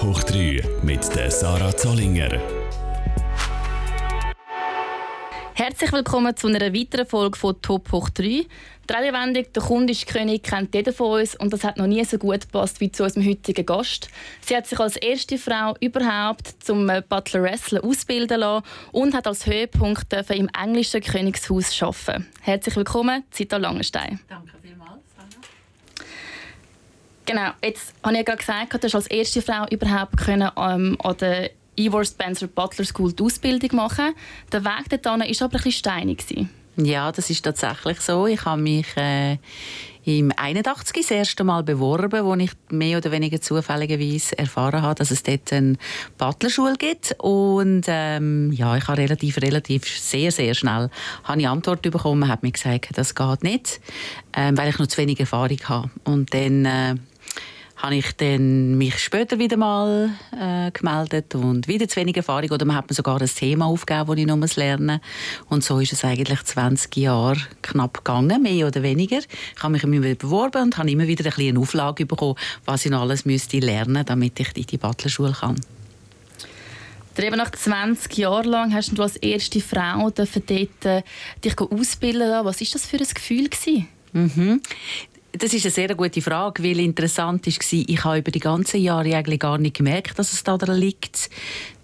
Top 0.00 0.16
hoch 0.16 0.22
3 0.22 0.62
mit 0.82 1.14
der 1.14 1.30
Sarah 1.30 1.76
Zollinger. 1.76 2.40
Herzlich 5.52 5.92
willkommen 5.92 6.34
zu 6.34 6.46
einer 6.46 6.72
weiteren 6.72 7.06
Folge 7.06 7.38
von 7.38 7.60
Top 7.60 7.92
hoch 7.92 8.08
3. 8.08 8.22
Die 8.22 8.46
Redewendung 8.90 9.44
«Der 9.54 9.62
Kunde 9.62 9.92
ist 9.92 10.06
König» 10.06 10.42
kennt 10.42 10.74
jeder 10.74 10.94
von 10.94 11.20
uns 11.20 11.36
und 11.36 11.52
das 11.52 11.64
hat 11.64 11.76
noch 11.76 11.86
nie 11.86 12.02
so 12.06 12.16
gut 12.16 12.40
gepasst 12.40 12.80
wie 12.80 12.90
zu 12.90 13.04
unserem 13.04 13.28
heutigen 13.28 13.66
Gast. 13.66 14.08
Sie 14.40 14.56
hat 14.56 14.66
sich 14.66 14.80
als 14.80 14.96
erste 14.96 15.36
Frau 15.36 15.74
überhaupt 15.80 16.64
zum 16.64 16.88
äh, 16.88 17.02
Butler 17.06 17.42
Wrestler 17.42 17.84
ausbilden 17.84 18.40
lassen 18.40 18.64
und 18.92 19.12
hat 19.12 19.26
als 19.26 19.44
Höhepunkt 19.44 20.10
im 20.30 20.48
englischen 20.58 21.02
Königshaus 21.02 21.82
arbeiten. 21.82 22.26
Herzlich 22.40 22.74
willkommen, 22.74 23.24
Zita 23.30 23.58
Langenstein. 23.58 24.18
Danke 24.30 24.59
Genau, 27.30 27.52
jetzt 27.62 27.94
habe 28.02 28.14
ich 28.14 28.18
ja 28.18 28.22
gerade 28.24 28.38
gesagt, 28.38 28.74
du 28.74 28.86
hast 28.88 28.94
als 28.96 29.06
erste 29.06 29.40
Frau 29.40 29.64
überhaupt 29.70 30.16
können, 30.16 30.50
ähm, 30.56 30.98
an 31.00 31.16
der 31.18 31.52
Ivor 31.76 32.04
Spencer 32.04 32.48
Butler 32.48 32.84
School 32.84 33.12
die 33.12 33.22
Ausbildung 33.22 33.76
machen. 33.76 34.16
Der 34.50 34.64
Weg 34.64 34.88
dorthin 34.88 35.04
war 35.04 35.18
aber 35.20 35.28
ein 35.28 35.50
bisschen 35.50 35.70
steinig. 35.70 36.24
Ja, 36.76 37.12
das 37.12 37.30
ist 37.30 37.42
tatsächlich 37.42 38.00
so. 38.00 38.26
Ich 38.26 38.44
habe 38.44 38.60
mich 38.60 38.96
äh, 38.96 39.36
im 40.04 40.32
81 40.36 41.02
das 41.02 41.10
erste 41.12 41.44
Mal 41.44 41.62
beworben, 41.62 42.24
wo 42.24 42.34
ich 42.34 42.50
mehr 42.70 42.98
oder 42.98 43.12
weniger 43.12 43.40
zufälligerweise 43.40 44.36
erfahren 44.36 44.82
habe, 44.82 44.96
dass 44.96 45.12
es 45.12 45.22
dort 45.22 45.52
eine 45.52 45.76
Butlerschule 46.18 46.74
gibt. 46.78 47.14
Und 47.18 47.84
ähm, 47.86 48.50
ja, 48.50 48.76
ich 48.76 48.88
habe 48.88 48.98
relativ, 48.98 49.40
relativ 49.40 49.86
sehr, 49.86 50.32
sehr 50.32 50.54
schnell 50.54 50.90
habe 51.22 51.40
ich 51.40 51.46
Antwort 51.46 51.82
bekommen, 51.82 52.26
hat 52.26 52.42
mir 52.42 52.50
gesagt, 52.50 52.88
das 52.96 53.14
geht 53.14 53.44
nicht, 53.44 53.80
ähm, 54.32 54.58
weil 54.58 54.70
ich 54.70 54.80
noch 54.80 54.88
zu 54.88 54.98
wenig 54.98 55.20
Erfahrung 55.20 55.58
habe. 55.68 55.90
Und 56.02 56.34
dann 56.34 56.64
äh, 56.64 56.94
habe 57.82 57.94
ich 57.94 58.12
dann 58.16 58.76
mich 58.76 58.98
später 58.98 59.38
wieder 59.38 59.56
mal 59.56 60.10
äh, 60.38 60.70
gemeldet 60.70 61.34
und 61.34 61.66
wieder 61.66 61.88
zu 61.88 61.96
wenig 61.96 62.16
Erfahrung 62.16 62.50
oder 62.50 62.66
man 62.66 62.76
hat 62.76 62.90
mir 62.90 62.94
sogar 62.94 63.20
ein 63.20 63.26
Thema 63.26 63.66
aufgegeben, 63.66 64.06
das 64.06 64.18
ich 64.18 64.26
noch 64.26 64.56
lernen 64.56 65.00
muss. 65.00 65.48
Und 65.48 65.64
so 65.64 65.78
ist 65.80 65.92
es 65.92 66.04
eigentlich 66.04 66.42
20 66.42 66.94
Jahre 66.96 67.40
knapp 67.62 67.98
gegangen, 67.98 68.42
mehr 68.42 68.66
oder 68.66 68.82
weniger. 68.82 69.18
Ich 69.18 69.62
habe 69.62 69.72
mich 69.72 69.82
immer 69.82 70.02
wieder 70.02 70.14
beworben 70.14 70.62
und 70.62 70.78
habe 70.78 70.90
immer 70.90 71.06
wieder 71.06 71.30
eine 71.34 71.58
Auflage 71.58 72.04
bekommen, 72.04 72.36
was 72.66 72.84
ich 72.84 72.90
noch 72.90 73.00
alles 73.00 73.24
müsste 73.24 73.58
lernen, 73.60 74.04
damit 74.04 74.38
ich 74.40 74.56
in 74.56 74.66
die 74.66 74.78
Butlerschule 74.78 75.32
kann. 75.32 75.56
Eben 77.18 77.36
nach 77.36 77.50
20 77.50 78.16
Jahren 78.16 78.46
lang 78.46 78.74
hast 78.74 78.96
du 78.96 79.02
als 79.02 79.16
erste 79.16 79.60
Frau 79.60 80.10
dort, 80.10 80.50
äh, 80.50 81.02
dich 81.44 81.58
ausbilden 81.58 82.44
Was 82.44 82.60
war 82.60 82.68
das 82.72 82.86
für 82.86 82.96
ein 82.96 83.06
Gefühl? 83.06 83.50
Mhm. 84.12 84.60
Das 85.32 85.54
ist 85.54 85.64
eine 85.64 85.70
sehr 85.70 85.94
gute 85.94 86.20
Frage, 86.22 86.62
weil 86.64 86.80
interessant 86.80 87.46
war, 87.46 87.54
ich 87.70 88.04
habe 88.04 88.18
über 88.18 88.30
die 88.30 88.40
ganzen 88.40 88.80
Jahre 88.80 89.14
eigentlich 89.14 89.38
gar 89.38 89.58
nicht 89.58 89.76
gemerkt, 89.76 90.18
dass 90.18 90.32
es 90.32 90.42
daran 90.42 90.76
liegt, 90.76 91.30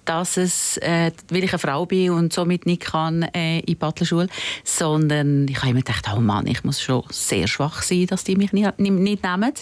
dass 0.06 0.36
es, 0.36 0.78
äh, 0.78 1.10
weil 1.30 1.44
ich 1.44 1.52
eine 1.52 1.58
Frau 1.58 1.84
bin 1.84 2.10
und 2.10 2.32
somit 2.32 2.64
nicht 2.64 2.82
kann 2.82 3.22
äh, 3.22 3.58
in 3.60 3.66
die 3.66 3.74
Butlerschule, 3.74 4.28
sondern 4.64 5.46
ich 5.48 5.58
habe 5.58 5.70
immer 5.70 5.80
gedacht, 5.80 6.06
oh 6.14 6.20
Mann, 6.20 6.46
ich 6.46 6.64
muss 6.64 6.80
schon 6.80 7.02
sehr 7.10 7.46
schwach 7.46 7.82
sein, 7.82 8.06
dass 8.06 8.24
die 8.24 8.36
mich 8.36 8.52
nicht, 8.52 8.78
nicht, 8.78 8.92
nehmen, 8.92 9.52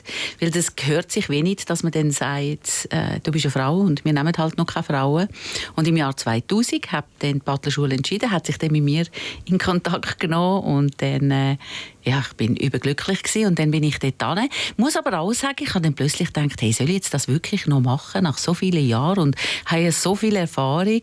weil 0.41 0.51
das 0.51 0.77
gehört 0.77 1.11
sich 1.11 1.29
wenig, 1.29 1.65
dass 1.65 1.83
man 1.83 1.93
dann 1.93 2.11
sagt, 2.11 2.89
äh, 2.91 3.21
du 3.23 3.33
bist 3.33 3.47
eine 3.47 3.53
Frau 3.53 3.81
und 3.81 4.05
wir 4.05 4.13
nehmen 4.13 4.33
halt 4.37 4.57
noch 4.59 4.67
keine 4.67 4.85
Frauen. 4.85 5.29
Und 5.77 5.89
im 5.89 5.97
Jahr 5.97 6.17
2000 6.17 6.93
hat 6.93 7.07
dann 7.21 7.35
die 7.35 7.39
Butlerschule 7.41 7.95
entschieden, 7.95 8.31
hat 8.31 8.47
sich 8.47 8.59
dann 8.59 8.73
mit 8.73 8.85
mir 8.85 9.07
in 9.47 9.59
Kontakt 9.59 10.21
genommen 10.21 10.65
und 10.65 11.03
dann 11.03 11.31
äh, 11.31 11.57
ja, 12.05 12.21
ich 12.21 12.35
bin 12.35 12.57
überglücklich 12.57 13.23
gewesen 13.23 13.49
und 13.49 13.59
dann 13.59 13.71
bin 13.71 13.83
ich 13.83 13.99
dort 13.99 14.39
hin. 14.39 14.49
Muss 14.77 14.97
aber 14.97 15.19
auch 15.19 15.33
sagen, 15.33 15.57
ich 15.61 15.71
habe 15.71 15.83
dann 15.83 15.95
plötzlich 15.95 16.33
gedacht, 16.33 16.61
hey, 16.61 16.73
soll 16.73 16.89
ich 16.89 16.95
jetzt 16.95 17.15
das 17.15 17.29
wirklich 17.29 17.67
noch 17.67 17.81
machen 17.81 18.25
nach 18.25 18.39
so 18.39 18.55
vielen 18.55 18.87
Jahren 18.87 19.19
und 19.19 19.37
habe 19.67 19.91
so 19.93 20.15
viel 20.15 20.37
Erfahrung 20.37 21.03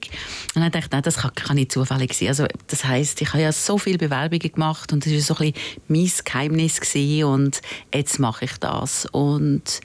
und 0.56 0.62
dann 0.62 0.72
dachte 0.72 0.86
ich, 0.86 0.92
nein, 0.92 1.02
das 1.02 1.18
kann, 1.18 1.34
kann 1.34 1.56
nicht 1.56 1.72
zufällig 1.72 2.14
sein. 2.14 2.30
Also 2.30 2.46
das 2.68 2.86
heißt, 2.86 3.22
ich 3.22 3.30
habe 3.30 3.44
ja 3.44 3.52
so 3.52 3.78
viele 3.78 3.98
Bewerbungen 3.98 4.52
gemacht 4.52 4.94
und 4.94 5.06
das 5.06 5.14
war 5.14 5.20
so 5.20 5.36
ein 5.36 5.54
bisschen 5.54 5.82
mein 5.88 6.12
Geheimnis 6.24 6.82
gewesen 6.82 7.24
und 7.26 7.62
jetzt 7.94 8.20
mache 8.20 8.46
ich 8.46 8.58
das 8.60 9.06
und 9.08 9.82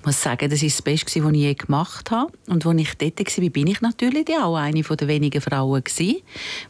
ich 0.00 0.06
muss 0.06 0.22
sagen, 0.22 0.48
das 0.48 0.62
ist 0.62 0.78
das 0.78 0.82
Beste, 0.82 1.22
was 1.22 1.32
ich 1.32 1.38
je 1.40 1.52
gemacht 1.52 2.10
habe. 2.10 2.32
Und 2.46 2.64
als 2.64 2.80
ich 2.80 2.94
dort 2.94 3.20
war, 3.20 3.50
bin 3.50 3.66
ich 3.66 3.82
natürlich 3.82 4.26
auch 4.30 4.56
eine 4.56 4.80
der 4.80 5.08
wenigen 5.08 5.42
Frauen, 5.42 5.84
die 5.98 6.22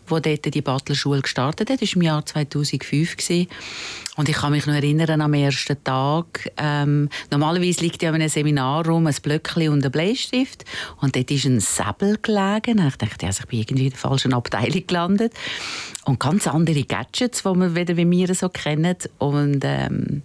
dort 0.09 0.55
die 0.55 0.61
Butlerschule 0.61 1.23
gestartet 1.23 1.71
hat. 1.71 1.81
Das 1.81 1.91
war 1.91 1.97
im 1.97 2.03
Jahr 2.03 2.27
2005. 2.27 3.17
Und 4.17 4.29
ich 4.29 4.35
kann 4.35 4.51
mich 4.51 4.67
noch 4.67 4.75
erinnern 4.75 5.21
am 5.21 5.33
ersten 5.33 5.83
Tag. 5.85 6.51
Ähm, 6.57 7.09
normalerweise 7.31 7.83
liegt 7.83 8.03
ja 8.03 8.09
in 8.09 8.17
einem 8.17 8.29
Seminarraum 8.29 9.07
ein 9.07 9.15
Blöckchen 9.23 9.69
und 9.69 9.85
ein 9.85 9.93
Bleistift. 9.93 10.65
Und 11.01 11.15
dort 11.15 11.31
ist 11.31 11.45
ein 11.45 11.61
Säbel 11.61 12.19
gelegen. 12.21 12.85
Ich 12.85 12.97
dachte, 12.97 13.27
also 13.27 13.43
ich 13.45 13.47
bin 13.47 13.61
irgendwie 13.61 13.85
in 13.85 13.91
der 13.91 13.99
falschen 13.99 14.35
Abteilung 14.35 14.85
gelandet. 14.89 15.35
Und 16.05 16.19
ganz 16.19 16.49
andere 16.49 16.83
Gadgets, 16.83 17.45
die 17.45 17.49
man 17.49 17.77
wieder 17.77 17.97
wie 17.97 18.11
wir 18.11 18.35
so 18.35 18.49
kennen. 18.49 18.97
Und 19.19 19.61
ähm, 19.63 20.23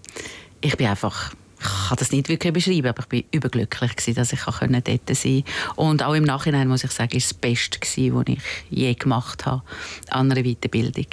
ich 0.62 0.76
bin 0.76 0.88
einfach 0.88 1.36
ich 1.60 1.88
kann 1.88 1.98
das 1.98 2.12
nicht 2.12 2.30
wirklich 2.30 2.54
beschreiben, 2.54 2.88
aber 2.88 3.04
ich 3.04 3.08
bin 3.08 3.24
überglücklich 3.32 3.96
gewesen, 3.96 4.16
dass 4.16 4.34
ich 4.34 4.42
dort 4.42 4.60
sein 4.60 4.84
konnte. 4.84 5.44
Und 5.76 6.04
auch 6.04 6.14
im 6.14 6.24
Nachhinein 6.24 6.68
muss 6.68 6.84
ich 6.84 6.92
sagen, 6.92 7.16
ist 7.16 7.32
das 7.32 7.38
Beste 7.38 7.80
gewesen, 7.80 8.16
was 8.16 8.26
ich 8.28 8.40
je 8.70 8.94
gemacht 8.94 9.46
habe 9.46 9.64
an 10.10 10.32
einer 10.32 10.44
Weiterbildung. 10.44 11.08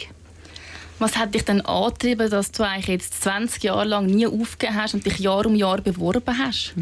Was 0.98 1.16
hat 1.16 1.34
dich 1.34 1.44
denn 1.44 1.60
angetrieben, 1.62 2.31
dass 2.31 2.52
du 2.52 2.62
eigentlich 2.62 2.86
jetzt 2.86 3.22
20 3.25 3.64
Jahre 3.64 3.84
lang 3.84 4.06
nie 4.06 4.26
aufgegeben 4.26 4.76
hast 4.76 4.94
und 4.94 5.04
dich 5.04 5.19
Jahr 5.19 5.44
um 5.47 5.56
Jahr 5.56 5.81
beworben 5.81 6.38
hast? 6.38 6.75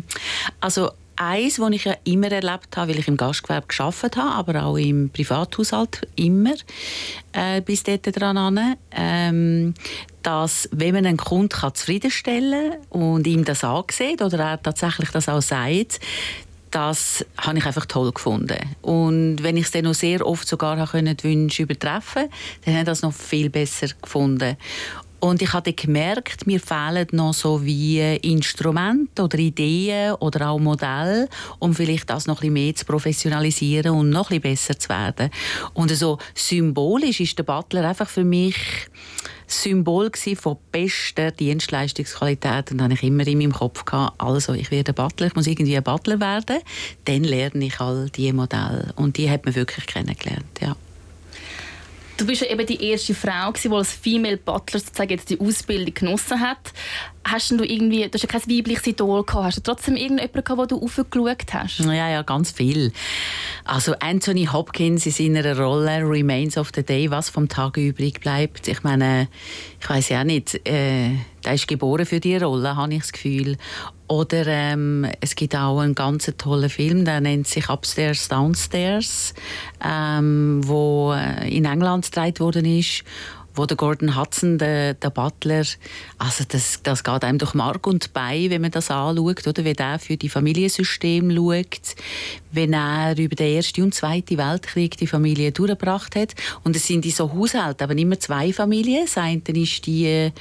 Also 0.60 0.91
eins, 1.20 1.60
was 1.60 1.70
ich 1.72 1.84
ja 1.84 1.94
immer 2.04 2.32
erlebt 2.32 2.76
habe, 2.76 2.91
weil 2.91 2.98
ich 2.98 3.08
im 3.08 3.16
Gastgewerbe 3.16 3.66
geschafft 3.66 4.16
habe, 4.16 4.34
aber 4.34 4.64
auch 4.64 4.76
im 4.76 5.10
Privathaushalt 5.10 6.08
immer 6.16 6.54
äh, 7.32 7.60
bis 7.60 7.82
dort 7.82 8.19
dran 8.19 8.76
ähm, 8.92 9.75
dass 10.22 10.69
wenn 10.72 10.94
man 10.94 11.06
einen 11.06 11.16
Kunden 11.16 11.50
kann 11.50 11.75
zufriedenstellen 11.75 12.75
und 12.88 13.26
ihm 13.26 13.44
das 13.44 13.64
ansieht 13.64 14.22
oder 14.22 14.38
er 14.38 14.62
tatsächlich 14.62 15.10
das 15.10 15.28
auch 15.28 15.42
sagt, 15.42 16.00
das 16.70 17.25
habe 17.37 17.58
ich 17.58 17.66
einfach 17.66 17.87
toll 17.87 18.12
gefunden. 18.12 18.58
Und 18.81 19.42
wenn 19.42 19.56
ich 19.56 19.64
es 19.64 19.70
dann 19.72 19.84
noch 19.84 19.94
sehr 19.94 20.25
oft 20.25 20.47
sogar 20.47 20.76
die 20.76 21.25
Wünsche 21.25 21.64
übertreffen 21.64 22.28
dann 22.64 22.75
habe 22.75 22.82
ich 22.82 22.87
das 22.87 23.02
noch 23.02 23.12
viel 23.12 23.50
besser 23.50 23.88
gefunden. 24.00 24.56
Und 25.20 25.42
ich 25.42 25.53
habe 25.53 25.72
gemerkt, 25.72 26.47
mir 26.47 26.60
fehlen 26.60 27.06
noch 27.12 27.34
so 27.34 27.64
wie 27.64 28.00
Instrumente 28.22 29.22
oder 29.22 29.38
Ideen 29.38 30.14
oder 30.14 30.50
auch 30.50 30.58
Modelle, 30.58 31.28
um 31.58 31.75
vielleicht 31.75 32.08
das 32.08 32.26
noch 32.26 32.42
ein 32.42 32.53
mehr 32.53 32.75
zu 32.75 32.86
professionalisieren 32.86 33.92
und 33.92 34.10
noch 34.10 34.31
ein 34.31 34.41
besser 34.41 34.78
zu 34.78 34.88
werden. 34.88 35.31
Und 35.75 35.91
so 35.91 36.19
symbolisch 36.34 37.20
ist 37.20 37.38
der 37.38 37.44
Butler 37.44 37.88
einfach 37.88 38.08
für 38.08 38.25
mich 38.25 38.56
Symbol 39.47 40.10
von 40.36 40.56
bester 40.70 41.32
Dienstleistungsqualität 41.32 42.70
und 42.70 42.78
dann 42.78 42.84
habe 42.84 42.94
ich 42.94 43.02
immer 43.02 43.26
in 43.26 43.38
meinem 43.38 43.52
Kopf 43.52 43.84
gehabt, 43.84 44.14
also 44.19 44.54
ich 44.54 44.70
werde 44.70 44.92
Butler, 44.92 45.26
ich 45.26 45.34
muss 45.34 45.48
irgendwie 45.48 45.76
ein 45.76 45.82
Butler 45.82 46.20
werden, 46.20 46.60
dann 47.04 47.25
lerne 47.25 47.66
ich 47.66 47.81
all 47.81 48.08
diese 48.10 48.32
Modelle 48.32 48.92
und 48.94 49.16
die 49.16 49.28
hat 49.28 49.44
man 49.44 49.56
wirklich 49.56 49.87
kennengelernt, 49.87 50.60
ja. 50.60 50.76
Du 52.20 52.26
bist 52.26 52.42
ja 52.42 52.48
eben 52.48 52.66
die 52.66 52.84
erste 52.91 53.14
Frau, 53.14 53.50
die 53.50 53.70
als 53.70 53.94
Female 53.94 54.36
Butler 54.36 54.78
sozusagen 54.78 55.08
jetzt 55.08 55.31
die 55.31 55.41
Ausbildung 55.41 55.94
genossen 55.94 56.38
hat. 56.38 56.75
Hast 57.25 57.50
du 57.50 57.64
irgendwie, 57.64 58.03
du 58.03 58.10
hast 58.12 58.22
ja 58.22 58.28
kein 58.28 58.42
weibliches 58.42 58.86
Idol 58.88 59.25
gehabt, 59.25 59.47
hast 59.47 59.56
du 59.56 59.62
trotzdem 59.62 59.97
irgendjemanden 59.97 60.44
gehabt, 60.44 60.60
wo 60.60 60.66
du 60.66 60.84
aufgeschaut 60.84 61.54
hast? 61.54 61.78
Ja, 61.78 62.10
ja, 62.10 62.20
ganz 62.20 62.50
viel. 62.50 62.92
Also 63.64 63.94
Anthony 64.00 64.44
Hopkins 64.44 65.06
in 65.06 65.12
seiner 65.34 65.58
Rolle 65.58 66.03
Remains 66.06 66.58
of 66.58 66.72
the 66.75 66.82
Day, 66.82 67.10
was 67.10 67.31
vom 67.31 67.48
Tag 67.48 67.78
übrig 67.78 68.20
bleibt. 68.20 68.69
Ich 68.69 68.82
meine, 68.82 69.28
ich 69.81 69.88
weiß 69.88 70.10
ja 70.10 70.22
nicht, 70.22 70.56
äh, 70.69 71.12
der 71.42 71.54
ist 71.54 71.69
geboren 71.69 72.04
für 72.04 72.20
die 72.20 72.37
Rolle, 72.37 72.76
habe 72.76 72.92
ich 72.92 73.00
das 73.00 73.12
Gefühl. 73.12 73.56
Oder 74.10 74.44
ähm, 74.48 75.06
es 75.20 75.37
gibt 75.37 75.55
auch 75.55 75.79
einen 75.79 75.94
ganz 75.94 76.29
tollen 76.37 76.69
Film, 76.69 77.05
der 77.05 77.20
nennt 77.20 77.46
sich 77.46 77.69
Upstairs, 77.70 78.26
Downstairs, 78.26 79.34
ähm, 79.81 80.62
wo 80.64 81.12
äh, 81.12 81.49
in 81.49 81.64
England 81.64 82.11
gedreht 82.11 82.40
worden 82.40 82.64
ist 82.64 83.05
wo 83.60 83.66
der 83.66 83.76
Gordon 83.76 84.16
Hudson, 84.16 84.56
der, 84.56 84.94
der 84.94 85.10
Butler, 85.10 85.64
also 86.16 86.44
das, 86.48 86.80
das 86.82 87.04
geht 87.04 87.24
einem 87.24 87.36
durch 87.36 87.52
Mark 87.52 87.86
und 87.86 88.14
Bein, 88.14 88.48
wenn 88.48 88.62
man 88.62 88.70
das 88.70 88.90
anschaut, 88.90 89.46
oder? 89.46 89.64
wie 89.66 89.74
er 89.76 89.98
für 89.98 90.16
die 90.16 90.30
Familiensystem 90.30 91.30
schaut, 91.30 91.94
wenn 92.52 92.72
er 92.72 93.18
über 93.18 93.36
den 93.36 93.56
Ersten 93.56 93.82
und 93.82 93.94
Zweiten 93.94 94.38
Weltkrieg 94.38 94.96
die 94.96 95.06
Familie 95.06 95.52
durchgebracht 95.52 96.16
hat. 96.16 96.34
Und 96.64 96.74
es 96.74 96.86
sind 96.86 97.04
in 97.04 97.12
so 97.12 97.32
Haushalten 97.32 97.84
aber 97.84 97.96
immer 97.96 98.18
zwei 98.18 98.50
Familien. 98.52 99.04
Das 99.04 99.18
eine 99.18 99.42
ist 99.46 99.86
die 99.86 100.06
äh, 100.06 100.32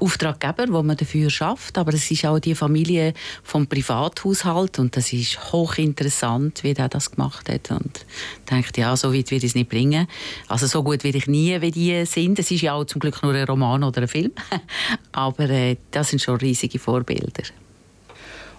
Auftraggeber, 0.00 0.66
wo 0.70 0.82
man 0.82 0.96
dafür 0.96 1.30
schafft, 1.30 1.78
aber 1.78 1.94
es 1.94 2.10
ist 2.10 2.24
auch 2.24 2.38
die 2.38 2.54
Familie 2.54 3.12
vom 3.42 3.66
Privathaushalt 3.66 4.78
und 4.78 4.96
das 4.96 5.12
ist 5.12 5.52
hochinteressant, 5.52 6.64
wie 6.64 6.72
er 6.72 6.88
das 6.88 7.10
gemacht 7.10 7.48
hat. 7.48 7.70
Und 7.70 8.04
ich 8.44 8.50
denke, 8.50 8.80
ja, 8.80 8.96
so 8.96 9.14
weit 9.14 9.30
wird 9.30 9.44
es 9.44 9.54
nicht 9.54 9.68
bringen. 9.68 10.08
Also 10.48 10.66
so 10.66 10.82
gut 10.82 11.04
werde 11.04 11.18
ich 11.18 11.26
nie, 11.26 11.60
wie 11.60 11.70
die 11.70 12.04
sind. 12.06 12.38
Es 12.38 12.50
ist 12.50 12.61
ja 12.62 12.74
auch 12.74 12.84
zum 12.84 13.00
Glück 13.00 13.22
nur 13.22 13.34
ein 13.34 13.44
Roman 13.44 13.84
oder 13.84 14.02
ein 14.02 14.08
Film, 14.08 14.32
aber 15.12 15.50
äh, 15.50 15.76
das 15.90 16.10
sind 16.10 16.20
schon 16.20 16.36
riesige 16.36 16.78
Vorbilder. 16.78 17.44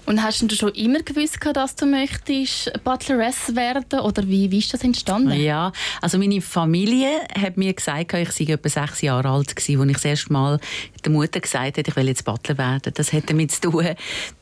Und 0.06 0.22
hast 0.22 0.42
du 0.42 0.56
schon 0.56 0.74
immer 0.74 1.00
gewusst, 1.00 1.40
dass 1.54 1.76
du 1.76 1.86
möchtest 1.86 2.72
Butleress 2.84 3.56
werden 3.56 4.02
oder 4.02 4.28
wie, 4.28 4.52
wie 4.52 4.60
ist 4.60 4.74
das 4.74 4.84
entstanden? 4.84 5.32
Ja, 5.32 5.72
also 6.02 6.18
meine 6.18 6.42
Familie 6.42 7.22
hat 7.40 7.56
mir 7.56 7.74
gesagt, 7.74 8.14
ich 8.14 8.32
sei 8.32 8.44
etwa 8.46 8.68
sechs 8.68 9.02
Jahre 9.02 9.30
alt 9.30 9.54
als 9.56 9.70
ich 9.70 9.78
das 9.78 10.06
erste 10.06 10.34
Mal 10.34 10.60
der 11.06 11.12
Mutter 11.12 11.40
gesagt 11.40 11.78
hat, 11.78 11.88
ich 11.88 11.96
will 11.96 12.08
jetzt 12.08 12.26
Butler 12.26 12.58
werden. 12.58 12.94
Das 12.96 13.14
hat 13.14 13.30
damit 13.30 13.52
zu 13.52 13.62
tun, 13.62 13.90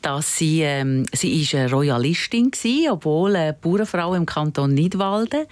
dass 0.02 0.38
sie, 0.38 0.62
ähm, 0.62 1.06
sie 1.14 1.42
ist 1.42 1.54
eine 1.54 1.70
Royalistin 1.70 2.52
war, 2.52 2.94
obwohl 2.94 3.36
eine 3.36 3.54
Bauernfrau 3.54 4.16
im 4.16 4.26
Kanton 4.26 4.74
Nidwalden. 4.74 5.46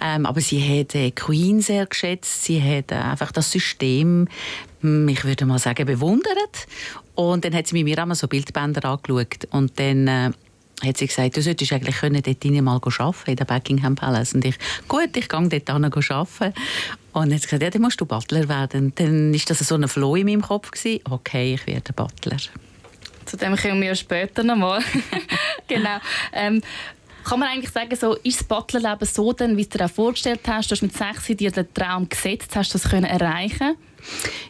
Ähm, 0.00 0.26
aber 0.26 0.40
sie 0.40 0.60
hat 0.60 0.94
äh, 0.94 1.10
Queen 1.10 1.60
sehr 1.60 1.86
geschätzt. 1.86 2.44
Sie 2.44 2.62
hat 2.62 2.90
äh, 2.90 2.96
einfach 2.96 3.32
das 3.32 3.50
System 3.50 4.28
hm, 4.80 5.08
ich 5.08 5.24
würde 5.24 5.46
mal 5.46 5.58
sagen, 5.58 5.86
bewundert. 5.86 6.66
Und 7.14 7.44
dann 7.44 7.54
hat 7.54 7.66
sie 7.66 7.74
mit 7.74 7.84
mir 7.84 7.98
einmal 7.98 8.16
so 8.16 8.28
Bildbänder 8.28 8.84
angeschaut. 8.84 9.46
Und 9.50 9.78
dann 9.78 10.08
äh, 10.08 10.30
hat 10.82 10.96
sie 10.96 11.06
gesagt, 11.06 11.36
du 11.36 11.42
solltest 11.42 11.72
eigentlich 11.72 11.96
können 11.96 12.22
dort 12.22 12.44
mal 12.62 12.76
arbeiten 12.76 13.30
in 13.30 13.36
der 13.36 13.44
Buckingham 13.44 13.94
Palace. 13.94 14.34
Und 14.34 14.44
ich, 14.44 14.56
gut, 14.88 15.16
ich 15.16 15.28
gehe 15.28 15.48
dort 15.48 15.70
hin 15.70 15.84
arbeiten. 15.84 16.54
Und 17.12 17.30
sie 17.30 17.40
gesagt, 17.40 17.62
ja, 17.62 17.70
dann 17.70 17.82
musst 17.82 18.00
du 18.00 18.06
Butler 18.06 18.48
werden. 18.48 18.86
Und 18.86 19.00
dann 19.00 19.34
war 19.34 19.40
das 19.46 19.58
so 19.58 19.74
ein 19.74 19.88
Flow 19.88 20.16
in 20.16 20.26
meinem 20.26 20.42
Kopf. 20.42 20.70
Gewesen. 20.70 21.00
Okay, 21.10 21.54
ich 21.54 21.66
werde 21.66 21.92
Butler. 21.92 22.38
Zu 23.26 23.36
dem 23.36 23.54
kommen 23.56 23.82
wir 23.82 23.94
später 23.94 24.42
nochmal. 24.42 24.82
genau. 25.68 25.98
Ähm, 26.32 26.62
kann 27.24 27.40
man 27.40 27.48
eigentlich 27.48 27.70
sagen, 27.70 27.96
so, 27.96 28.14
ist 28.16 28.40
das 28.40 28.46
Butlerleben 28.46 29.06
so, 29.06 29.32
denn, 29.32 29.56
wie 29.56 29.64
du 29.64 29.78
dir 29.78 29.84
auch 29.84 29.90
vorgestellt 29.90 30.40
hast, 30.46 30.70
du 30.70 30.74
hast 30.74 30.82
mit 30.82 30.96
16 30.96 31.36
dir 31.36 31.50
den 31.50 31.72
Traum 31.74 32.08
gesetzt, 32.08 32.54
hast 32.56 32.74
du 32.74 32.78
das 32.78 32.90
können 32.90 33.04
erreichen 33.04 33.76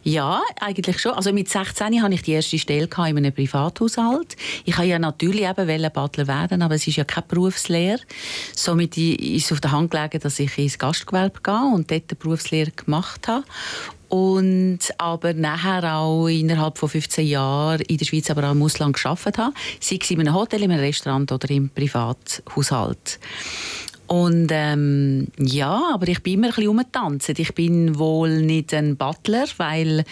ja, 0.02 0.43
eigentlich 0.61 0.99
schon. 1.00 1.12
Also 1.12 1.32
mit 1.32 1.49
16 1.49 2.02
hatte 2.02 2.14
ich 2.14 2.22
die 2.22 2.32
erste 2.32 2.58
Stelle 2.58 2.88
in 2.88 3.02
einem 3.02 3.32
Privathaushalt. 3.32 4.37
Ich 4.64 4.76
wollte 4.78 4.90
ja 4.90 4.99
natürlich 4.99 5.43
eben 5.43 5.93
Butler 5.93 6.26
werden, 6.26 6.62
aber 6.62 6.75
es 6.75 6.87
ist 6.87 6.96
ja 6.96 7.05
keine 7.05 7.26
Berufslehre. 7.28 8.00
Somit 8.55 8.96
ist 8.96 9.46
es 9.46 9.52
auf 9.52 9.61
der 9.61 9.72
Hand 9.72 9.90
gelegen, 9.90 10.20
dass 10.20 10.38
ich 10.38 10.56
ins 10.58 10.78
Gastgewerbe 10.78 11.40
gehe 11.43 11.70
und 11.75 11.90
dort 11.90 12.05
eine 12.11 12.17
Berufslehre 12.19 12.70
gemacht 12.70 13.28
habe 13.28 13.44
und 14.10 14.80
aber 14.98 15.34
nachher 15.34 15.96
auch 15.96 16.26
innerhalb 16.26 16.78
von 16.78 16.88
15 16.88 17.26
Jahren 17.26 17.80
in 17.82 17.96
der 17.96 18.04
Schweiz, 18.04 18.28
aber 18.28 18.48
auch 18.48 18.52
im 18.52 18.62
Ausland 18.62 18.96
gearbeitet 18.96 19.38
habe, 19.38 19.54
sei 19.80 19.98
es 20.00 20.10
in 20.10 20.20
einem 20.20 20.34
Hotel, 20.34 20.62
in 20.62 20.72
einem 20.72 20.80
Restaurant 20.80 21.30
oder 21.32 21.48
im 21.50 21.70
Privathaushalt. 21.70 23.18
Und 24.08 24.48
ähm, 24.50 25.28
ja, 25.38 25.90
aber 25.94 26.08
ich 26.08 26.20
bin 26.24 26.34
immer 26.34 26.48
ein 26.48 26.54
bisschen 26.54 26.68
umgetanzt. 26.68 27.28
Ich 27.28 27.54
bin 27.54 27.96
wohl 27.96 28.42
nicht 28.42 28.74
ein 28.74 28.96
Butler, 28.96 29.44
weil 29.58 30.04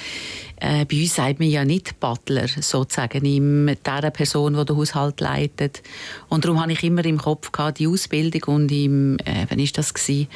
äh, 0.60 0.84
bei 0.84 1.02
uns 1.02 1.14
sagt 1.14 1.38
man 1.38 1.48
ja 1.48 1.64
nicht 1.64 2.00
Butler, 2.00 2.48
sozusagen, 2.48 3.24
ihm, 3.24 3.70
der 3.84 4.10
Person, 4.10 4.54
die 4.54 4.64
den 4.64 4.76
Haushalt 4.76 5.20
leitet. 5.20 5.82
Und 6.28 6.44
darum 6.44 6.60
habe 6.60 6.72
ich 6.72 6.82
immer 6.82 7.04
im 7.04 7.18
Kopf 7.18 7.52
gehabt, 7.52 7.78
die 7.78 7.86
Ausbildung 7.86 8.54
und 8.54 8.72
im, 8.72 9.18
äh, 9.20 9.46
wann 9.48 9.58
ist 9.58 9.78
das 9.78 9.94
gewesen? 9.94 10.28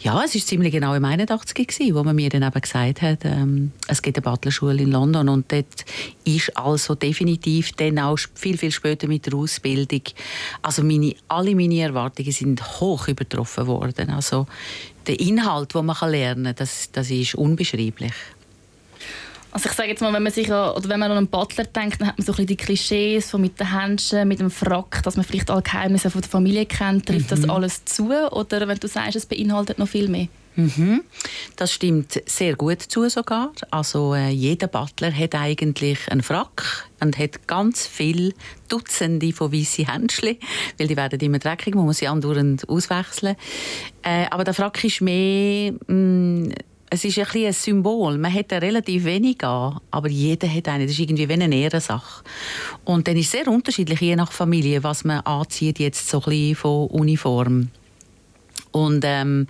Ja, 0.00 0.22
es 0.24 0.34
war 0.34 0.42
ziemlich 0.42 0.72
genau 0.72 0.94
im 0.94 1.04
81 1.04 1.54
gewesen, 1.54 1.94
wo 1.94 2.02
man 2.02 2.16
mir 2.16 2.28
dann 2.28 2.42
eben 2.42 2.60
gesagt 2.60 3.02
hat, 3.02 3.24
ähm, 3.24 3.72
es 3.86 4.02
gibt 4.02 4.16
eine 4.16 4.22
Butlerschule 4.22 4.82
in 4.82 4.90
London 4.90 5.28
und 5.28 5.50
dort 5.52 5.84
ist 6.24 6.56
also 6.56 6.94
definitiv 6.94 7.72
dann 7.72 7.98
auch 7.98 8.18
viel, 8.34 8.58
viel 8.58 8.70
später 8.70 9.08
mit 9.08 9.26
der 9.26 9.34
Ausbildung, 9.34 10.02
also 10.62 10.82
meine, 10.82 11.14
alle 11.28 11.54
meine 11.54 11.80
Erwartungen 11.80 12.32
sind 12.32 12.80
hoch 12.80 13.08
übertroffen 13.08 13.66
worden. 13.66 14.10
Also 14.10 14.46
der 15.06 15.18
Inhalt, 15.18 15.74
den 15.74 15.86
man 15.86 15.96
lernen 16.10 16.44
kann, 16.44 16.54
das, 16.56 16.90
das 16.92 17.10
ist 17.10 17.34
unbeschreiblich. 17.34 18.12
Also 19.50 19.68
ich 19.68 19.74
sage 19.74 19.88
jetzt 19.88 20.02
mal, 20.02 20.12
wenn 20.12 20.22
man 20.22 20.32
sich 20.32 20.50
oder 20.50 20.82
wenn 20.84 21.00
man 21.00 21.10
an 21.10 21.18
einen 21.18 21.28
Butler 21.28 21.64
denkt, 21.64 22.00
dann 22.00 22.08
hat 22.08 22.18
man 22.18 22.24
so 22.24 22.32
ein 22.32 22.36
bisschen 22.36 22.46
die 22.48 22.56
Klischees 22.56 23.30
von 23.30 23.40
mit 23.40 23.58
den 23.58 23.78
Händchen, 23.78 24.28
mit 24.28 24.40
dem 24.40 24.50
Frack, 24.50 25.02
dass 25.02 25.16
man 25.16 25.24
vielleicht 25.24 25.50
alle 25.50 25.62
Geheimnisse 25.62 26.10
von 26.10 26.20
der 26.20 26.30
Familie 26.30 26.66
kennt. 26.66 27.06
Trifft 27.06 27.30
mhm. 27.30 27.40
das 27.40 27.48
alles 27.48 27.84
zu? 27.84 28.10
Oder 28.32 28.68
wenn 28.68 28.78
du 28.78 28.88
sagst, 28.88 29.16
es 29.16 29.26
beinhaltet 29.26 29.78
noch 29.78 29.88
viel 29.88 30.08
mehr? 30.08 30.28
Mhm. 30.58 31.04
Das 31.54 31.72
stimmt 31.72 32.20
sehr 32.26 32.56
gut 32.56 32.82
zu 32.82 33.08
sogar. 33.08 33.52
Also 33.70 34.14
äh, 34.14 34.30
jeder 34.30 34.66
Butler 34.66 35.12
hat 35.12 35.36
eigentlich 35.36 36.10
einen 36.10 36.22
Frack 36.22 36.88
und 36.98 37.16
hat 37.16 37.46
ganz 37.46 37.86
viele 37.86 38.32
Dutzende 38.68 39.32
von 39.32 39.52
weißen 39.52 39.86
Händchen, 39.86 40.36
weil 40.76 40.88
die 40.88 40.96
werden 40.96 41.20
immer 41.20 41.38
dreckig, 41.38 41.76
man 41.76 41.84
muss 41.84 41.98
sie 41.98 42.08
andauernd 42.08 42.68
auswechseln. 42.68 43.36
Äh, 44.02 44.26
aber 44.30 44.42
der 44.42 44.52
Frack 44.52 44.82
ist 44.82 45.00
mehr 45.00 45.74
mh, 45.86 45.94
mm, 45.94 46.52
es 46.90 47.04
ist 47.04 47.18
ein, 47.18 47.44
ein 47.46 47.52
Symbol. 47.52 48.18
Man 48.18 48.32
hat 48.32 48.52
relativ 48.52 49.04
wenig 49.04 49.42
an, 49.44 49.80
aber 49.90 50.08
jeder 50.08 50.52
hat 50.52 50.68
einen. 50.68 50.84
Das 50.84 50.92
ist 50.92 51.00
irgendwie 51.00 51.28
wie 51.28 51.32
eine 51.32 51.54
Ehrensache. 51.54 52.24
Und 52.84 53.08
dann 53.08 53.16
ist 53.16 53.26
es 53.26 53.32
sehr 53.32 53.48
unterschiedlich, 53.48 54.00
je 54.00 54.16
nach 54.16 54.32
Familie, 54.32 54.82
was 54.82 55.04
man 55.04 55.20
anzieht, 55.20 55.78
jetzt 55.78 56.08
so 56.08 56.18
ein 56.18 56.24
bisschen 56.24 56.56
von 56.56 56.86
Uniform. 56.88 57.68
Und 58.70 59.02
ähm, 59.04 59.46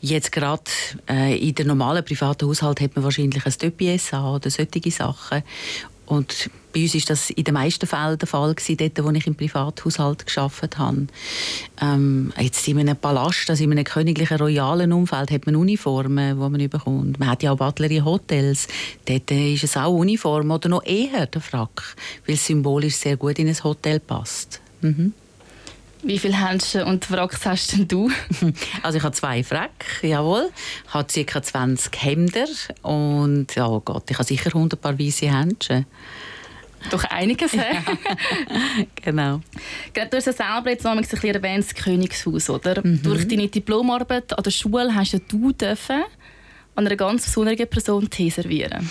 jetzt 0.00 0.30
gerade 0.32 0.62
äh, 1.08 1.36
in 1.36 1.54
der 1.54 1.66
normalen 1.66 2.04
privaten 2.04 2.48
Haushalt 2.48 2.80
hat 2.80 2.94
man 2.94 3.04
wahrscheinlich 3.04 3.44
ein 3.44 3.54
Döpies 3.60 4.12
an 4.12 4.36
oder 4.36 4.48
solche 4.48 4.90
Sachen. 4.90 5.42
Und 6.10 6.50
bei 6.72 6.82
uns 6.82 6.94
war 6.94 7.02
das 7.06 7.30
in 7.30 7.44
den 7.44 7.54
meisten 7.54 7.86
Fällen 7.86 8.18
der 8.18 8.26
Fall, 8.26 8.52
gewesen, 8.52 8.76
dort, 8.76 9.04
wo 9.04 9.10
ich 9.16 9.28
im 9.28 9.36
Privathaushalt 9.36 10.26
gearbeitet 10.26 10.76
habe. 10.76 11.06
Ähm, 11.80 12.32
jetzt 12.36 12.66
in 12.66 12.80
einem 12.80 12.96
Palast, 12.96 13.48
also 13.48 13.62
in 13.62 13.70
einem 13.70 13.84
königlichen, 13.84 14.36
royalen 14.38 14.92
Umfeld, 14.92 15.30
hat 15.30 15.46
man 15.46 15.54
Uniformen, 15.54 16.34
die 16.34 16.48
man 16.48 16.68
bekommt. 16.68 17.20
Man 17.20 17.28
hat 17.28 17.44
ja 17.44 17.52
auch 17.52 17.58
Butler 17.58 17.92
in 17.92 18.04
Hotels. 18.04 18.66
Dort 19.04 19.30
ist 19.30 19.62
es 19.62 19.76
auch 19.76 19.92
Uniform 19.92 20.50
oder 20.50 20.68
noch 20.68 20.84
eher 20.84 21.26
der 21.26 21.40
Frack, 21.40 21.94
weil 22.26 22.34
es 22.34 22.44
symbolisch 22.44 22.96
sehr 22.96 23.16
gut 23.16 23.38
in 23.38 23.46
ein 23.46 23.62
Hotel 23.62 24.00
passt. 24.00 24.60
Mhm. 24.80 25.12
Wie 26.02 26.18
viele 26.18 26.36
Händchen 26.36 26.84
und 26.84 27.04
Fracks 27.04 27.44
hast 27.44 27.72
denn 27.72 27.86
du? 27.86 28.10
Also 28.82 28.98
ich 28.98 29.04
habe 29.04 29.14
zwei 29.14 29.42
Frack, 29.44 29.84
jawohl. 30.02 30.50
Ich 30.86 30.94
habe 30.94 31.24
ca. 31.24 31.42
20 31.42 32.02
Hemder 32.02 32.46
und 32.82 33.46
oh 33.58 33.80
Gott, 33.80 34.10
ich 34.10 34.16
habe 34.16 34.24
sicher 34.24 34.48
100 34.54 34.80
Paar 34.80 34.98
weiße 34.98 35.30
Händchen. 35.30 35.86
Doch 36.90 37.04
einiges, 37.04 37.52
ja, 37.52 37.64
genau. 38.94 39.40
Du 39.92 40.16
hast 40.16 40.26
ja 40.26 40.32
selber 40.32 40.70
jetzt 40.70 40.84
noch 40.84 40.92
ein 40.92 41.02
bisschen 41.02 41.34
erwähnt, 41.34 41.64
das 41.64 41.74
Königshaus, 41.74 42.48
oder? 42.48 42.80
Mhm. 42.82 43.02
Durch 43.02 43.28
deine 43.28 43.48
Diplomarbeit 43.48 44.32
an 44.36 44.42
der 44.42 44.50
Schule 44.50 44.94
hast 44.94 45.12
ja 45.12 45.18
du 45.28 45.52
dürfen 45.52 46.02
an 46.76 46.86
einer 46.86 46.96
ganz 46.96 47.26
besonderen 47.26 47.68
Person 47.68 48.08
Tee 48.08 48.30
servieren. 48.30 48.88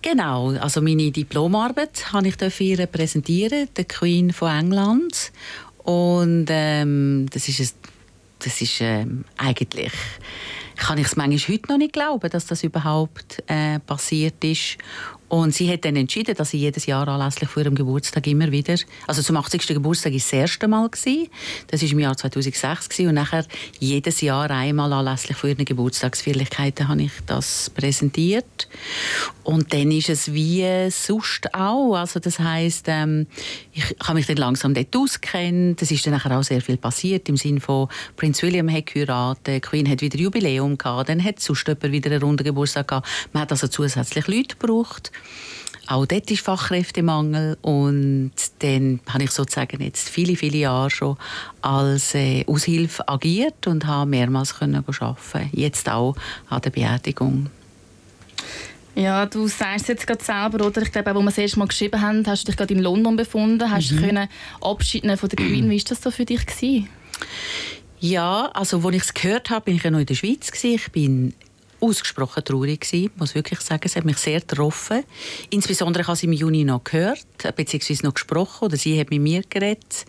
Genau, 0.00 0.50
also 0.50 0.80
meine 0.80 1.10
Diplomarbeit 1.10 2.12
habe 2.12 2.28
ich 2.28 2.60
ihr 2.60 2.86
präsentieren, 2.86 3.68
der 3.76 3.84
Queen 3.84 4.32
von 4.32 4.56
England. 4.56 5.32
Und 5.84 6.46
ähm, 6.48 7.26
das 7.32 7.48
ist, 7.48 7.60
ein, 7.60 7.70
das 8.38 8.60
ist 8.60 8.80
ähm, 8.80 9.24
eigentlich 9.36 9.92
kann 10.76 10.98
ich 10.98 11.06
es 11.06 11.16
manchmal 11.16 11.54
heute 11.54 11.68
noch 11.70 11.78
nicht 11.78 11.92
glauben, 11.92 12.28
dass 12.30 12.46
das 12.46 12.64
überhaupt 12.64 13.42
äh, 13.46 13.78
passiert 13.80 14.42
ist. 14.42 14.78
Und 15.28 15.54
sie 15.54 15.72
hat 15.72 15.86
dann 15.86 15.96
entschieden, 15.96 16.34
dass 16.34 16.50
sie 16.50 16.58
jedes 16.58 16.84
Jahr 16.84 17.08
anlässlich 17.08 17.48
vor 17.48 17.62
ihrem 17.62 17.74
Geburtstag 17.74 18.26
immer 18.26 18.52
wieder, 18.52 18.74
also 19.06 19.22
zum 19.22 19.36
80. 19.38 19.66
Geburtstag 19.68 20.12
war 20.12 20.18
das 20.18 20.30
erste 20.30 20.68
Mal 20.68 20.90
gewesen. 20.90 21.28
Das 21.68 21.80
war 21.80 21.90
im 21.90 21.98
Jahr 22.00 22.14
2006 22.14 22.90
gewesen. 22.90 23.08
und 23.08 23.14
nachher 23.14 23.46
jedes 23.78 24.20
Jahr 24.20 24.50
einmal 24.50 24.92
anlässlich 24.92 25.38
vor 25.38 25.48
ihren 25.48 25.64
Geburtstagsfeierlichkeiten 25.64 26.86
habe 26.86 27.04
ich 27.04 27.12
das 27.24 27.70
präsentiert. 27.70 28.68
Und 29.42 29.72
dann 29.72 29.90
ist 29.90 30.10
es 30.10 30.34
wie 30.34 30.90
sonst 30.90 31.54
auch, 31.54 31.94
also 31.94 32.20
das 32.20 32.38
heißt, 32.38 32.84
ähm, 32.88 33.26
ich 33.74 33.96
habe 34.02 34.14
mich 34.14 34.26
dann 34.26 34.36
langsam 34.36 34.74
dort 34.74 34.94
auskennt. 34.94 35.80
Es 35.80 35.90
ist 35.90 36.06
dann 36.06 36.14
auch 36.14 36.42
sehr 36.42 36.60
viel 36.60 36.76
passiert 36.76 37.28
im 37.28 37.36
Sinne 37.36 37.60
von 37.60 37.88
Prince 38.16 38.42
William 38.42 38.70
hat 38.70 38.86
geheiratet, 38.86 39.62
Queen 39.62 39.88
hat 39.88 40.02
wieder 40.02 40.18
Jubiläum 40.18 40.76
gehabt, 40.76 41.08
dann 41.08 41.22
hat 41.24 41.40
sonst 41.40 41.66
jemand 41.66 41.90
wieder 41.90 42.10
einen 42.10 42.22
runden 42.22 42.44
Geburtstag 42.44 42.88
gehabt. 42.88 43.08
Man 43.32 43.42
hat 43.42 43.50
also 43.50 43.68
zusätzlich 43.68 44.26
Leute 44.26 44.56
gebraucht. 44.56 45.10
Auch 45.88 46.06
dort 46.06 46.30
ist 46.30 46.44
Fachkräftemangel 46.44 47.58
und 47.60 48.32
dann 48.60 49.00
habe 49.08 49.24
ich 49.24 49.30
sozusagen 49.32 49.82
jetzt 49.82 50.08
viele, 50.08 50.36
viele 50.36 50.58
Jahre 50.58 50.90
schon 50.90 51.16
als 51.60 52.14
äh, 52.14 52.44
Aushilfe 52.46 53.08
agiert 53.08 53.66
und 53.66 53.86
habe 53.86 54.08
mehrmals 54.08 54.54
können 54.54 54.84
arbeiten. 54.86 55.50
Jetzt 55.52 55.88
auch 55.90 56.14
an 56.48 56.60
der 56.62 56.70
Beerdigung. 56.70 57.50
Ja, 58.94 59.24
du 59.26 59.46
sagst 59.48 59.82
es 59.82 59.88
jetzt 59.88 60.06
gerade 60.06 60.22
selber, 60.22 60.66
oder? 60.66 60.82
Ich 60.82 60.92
glaube, 60.92 61.10
als 61.10 61.18
wir 61.18 61.24
das 61.24 61.38
erste 61.38 61.58
Mal 61.58 61.68
geschrieben 61.68 62.00
haben, 62.00 62.26
hast 62.26 62.42
du 62.42 62.46
dich 62.46 62.56
gerade 62.56 62.74
in 62.74 62.80
London 62.80 63.16
befunden, 63.16 63.70
hast 63.70 63.92
mhm. 63.92 64.00
können 64.00 64.28
Abschied 64.60 65.04
nehmen 65.04 65.16
von 65.16 65.28
der 65.28 65.38
Queen. 65.38 65.70
Wie 65.70 65.78
war 65.78 65.84
das 65.88 66.02
so 66.02 66.10
für 66.10 66.24
dich? 66.24 66.44
Gewesen? 66.44 66.88
Ja, 68.00 68.50
also 68.52 68.78
als 68.84 68.96
ich 68.96 69.02
es 69.02 69.14
gehört 69.14 69.50
habe, 69.50 69.64
bin 69.64 69.76
ich 69.76 69.82
ja 69.82 69.90
noch 69.90 70.00
in 70.00 70.06
der 70.06 70.14
Schweiz. 70.14 70.50
Gewesen. 70.50 70.74
Ich 70.74 70.92
bin 70.92 71.34
ausgesprochen 71.80 72.44
traurig 72.44 72.80
gewesen, 72.80 73.10
muss 73.16 73.34
wirklich 73.34 73.60
sagen. 73.60 73.82
Es 73.84 73.96
hat 73.96 74.04
mich 74.04 74.18
sehr 74.18 74.40
getroffen. 74.40 75.04
Insbesondere 75.50 76.06
habe 76.06 76.16
ich 76.16 76.24
im 76.24 76.32
Juni 76.32 76.64
noch 76.64 76.84
gehört, 76.84 77.26
beziehungsweise 77.56 78.04
noch 78.04 78.14
gesprochen, 78.14 78.66
oder 78.66 78.76
sie 78.76 78.98
hat 79.00 79.10
mit 79.10 79.20
mir 79.20 79.42
geredet. 79.48 80.06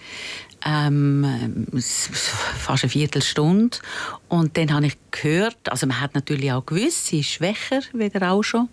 Ähm, 0.66 1.68
fast 1.78 2.84
eine 2.84 2.90
Viertelstunde. 2.90 3.78
Und 4.30 4.58
dann 4.58 4.74
habe 4.74 4.88
ich 4.88 4.98
gehört, 5.12 5.58
also 5.70 5.88
man 5.88 6.00
hat 6.00 6.16
natürlich 6.16 6.52
auch 6.52 6.66
gewusst, 6.66 7.08
sie 7.08 7.20
ist 7.20 7.30
schwächer, 7.30 7.82
wieder 7.94 8.32
auch 8.32 8.44
schon. 8.44 8.70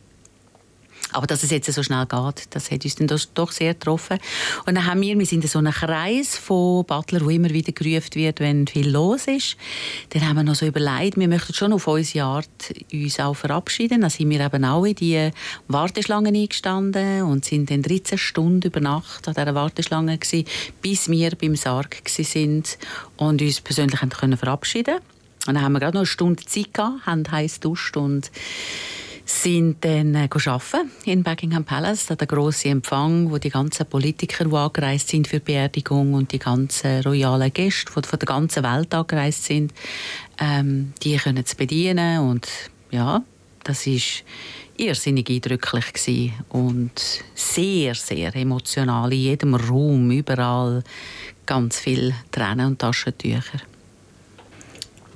Aber 1.13 1.27
dass 1.27 1.43
es 1.43 1.51
jetzt 1.51 1.73
so 1.73 1.83
schnell 1.83 2.07
geht, 2.07 2.47
das 2.51 2.71
hat 2.71 2.85
uns 2.85 2.97
dann 2.97 3.09
doch 3.35 3.53
sehr 3.53 3.75
getroffen. 3.75 4.19
Und 4.67 4.75
dann 4.75 4.87
haben 4.87 5.01
wir, 5.01 5.19
wir 5.19 5.27
sind 5.27 5.45
in 5.45 5.51
so 5.51 5.59
einem 5.59 5.73
Kreis 5.73 6.37
von 6.37 6.85
Butler, 6.85 7.25
wo 7.25 7.31
immer 7.31 7.51
wieder 7.51 7.73
gerufen 7.73 8.15
wird, 8.15 8.41
wenn 8.41 8.67
viel 8.67 8.91
los 8.91 9.27
ist. 9.27 9.57
Dann 10.11 10.27
haben 10.27 10.37
wir 10.37 10.43
noch 10.43 10.55
so 10.55 10.67
überlegt, 10.67 11.19
wir 11.19 11.29
möchten 11.29 11.55
schon 11.55 11.73
auf 11.73 11.87
unsere 11.87 12.25
Art 12.25 12.49
uns 12.93 13.21
auch 13.21 13.35
verabschieden. 13.35 14.03
Dann 14.03 14.11
sind 14.11 14.31
wir 14.31 14.41
eben 14.41 14.65
auch 14.65 14.85
in 14.85 14.95
die 14.95 15.31
Warteschlange 15.69 16.31
eingestanden 16.31 17.23
und 17.23 17.45
sind 17.45 17.71
dann 17.71 17.83
13 17.83 18.19
Stunden 18.19 18.67
über 18.67 18.81
Nacht 18.81 19.29
an 19.29 19.35
dieser 19.35 19.55
Warteschlange 19.55 20.19
gewesen, 20.19 20.47
bis 20.83 21.09
wir 21.09 21.31
beim 21.37 21.57
Sarg 21.57 22.03
sind 22.07 22.79
und 23.17 23.43
uns 23.43 23.61
persönlich 23.61 24.01
können 24.01 24.37
verabschieden 24.37 24.97
Und 25.47 25.55
dann 25.55 25.63
haben 25.63 25.73
wir 25.73 25.81
gerade 25.81 25.97
noch 25.97 26.01
eine 26.01 26.07
Stunde 26.07 26.45
Zeit 26.45 26.75
gehabt, 26.75 27.07
haben 27.07 27.31
heiß 27.31 27.61
duscht 27.61 27.97
und 27.97 28.31
sind 29.25 29.85
dann 29.85 30.15
äh, 30.15 30.29
arbeiten 30.33 30.91
in 31.05 31.23
Buckingham 31.23 31.65
Palace, 31.65 32.07
da 32.07 32.17
der 32.17 32.27
große 32.27 32.69
Empfang, 32.69 33.31
wo 33.31 33.39
die 33.39 33.51
ganzen 33.51 33.87
Politiker, 33.87 34.45
die 34.45 34.55
angereist 34.55 35.09
sind 35.09 35.29
für 35.29 35.39
die 35.39 35.45
Beerdigung 35.53 36.15
und 36.15 36.33
die 36.33 36.39
ganzen 36.39 37.03
royalen 37.03 37.53
Gäste, 37.53 37.93
die 37.97 38.07
von 38.07 38.19
der 38.19 38.27
ganzen 38.27 38.65
Welt 38.65 38.95
angereist 38.95 39.45
sind, 39.45 39.73
ähm, 40.39 40.93
die 41.03 41.17
können 41.17 41.45
es 41.45 41.55
bedienen 41.55 42.21
und 42.21 42.49
ja, 42.91 43.23
das 43.65 43.87
ist 43.87 44.25
irrsinnig 44.77 45.29
eindrücklich 45.29 45.93
gewesen 45.93 46.33
und 46.49 46.93
sehr, 47.35 47.95
sehr 47.95 48.35
emotional. 48.35 49.13
In 49.13 49.19
jedem 49.19 49.55
Raum, 49.55 50.11
überall 50.11 50.83
ganz 51.45 51.79
viele 51.79 52.15
Tränen 52.31 52.67
und 52.67 52.79
Taschentücher. 52.79 53.61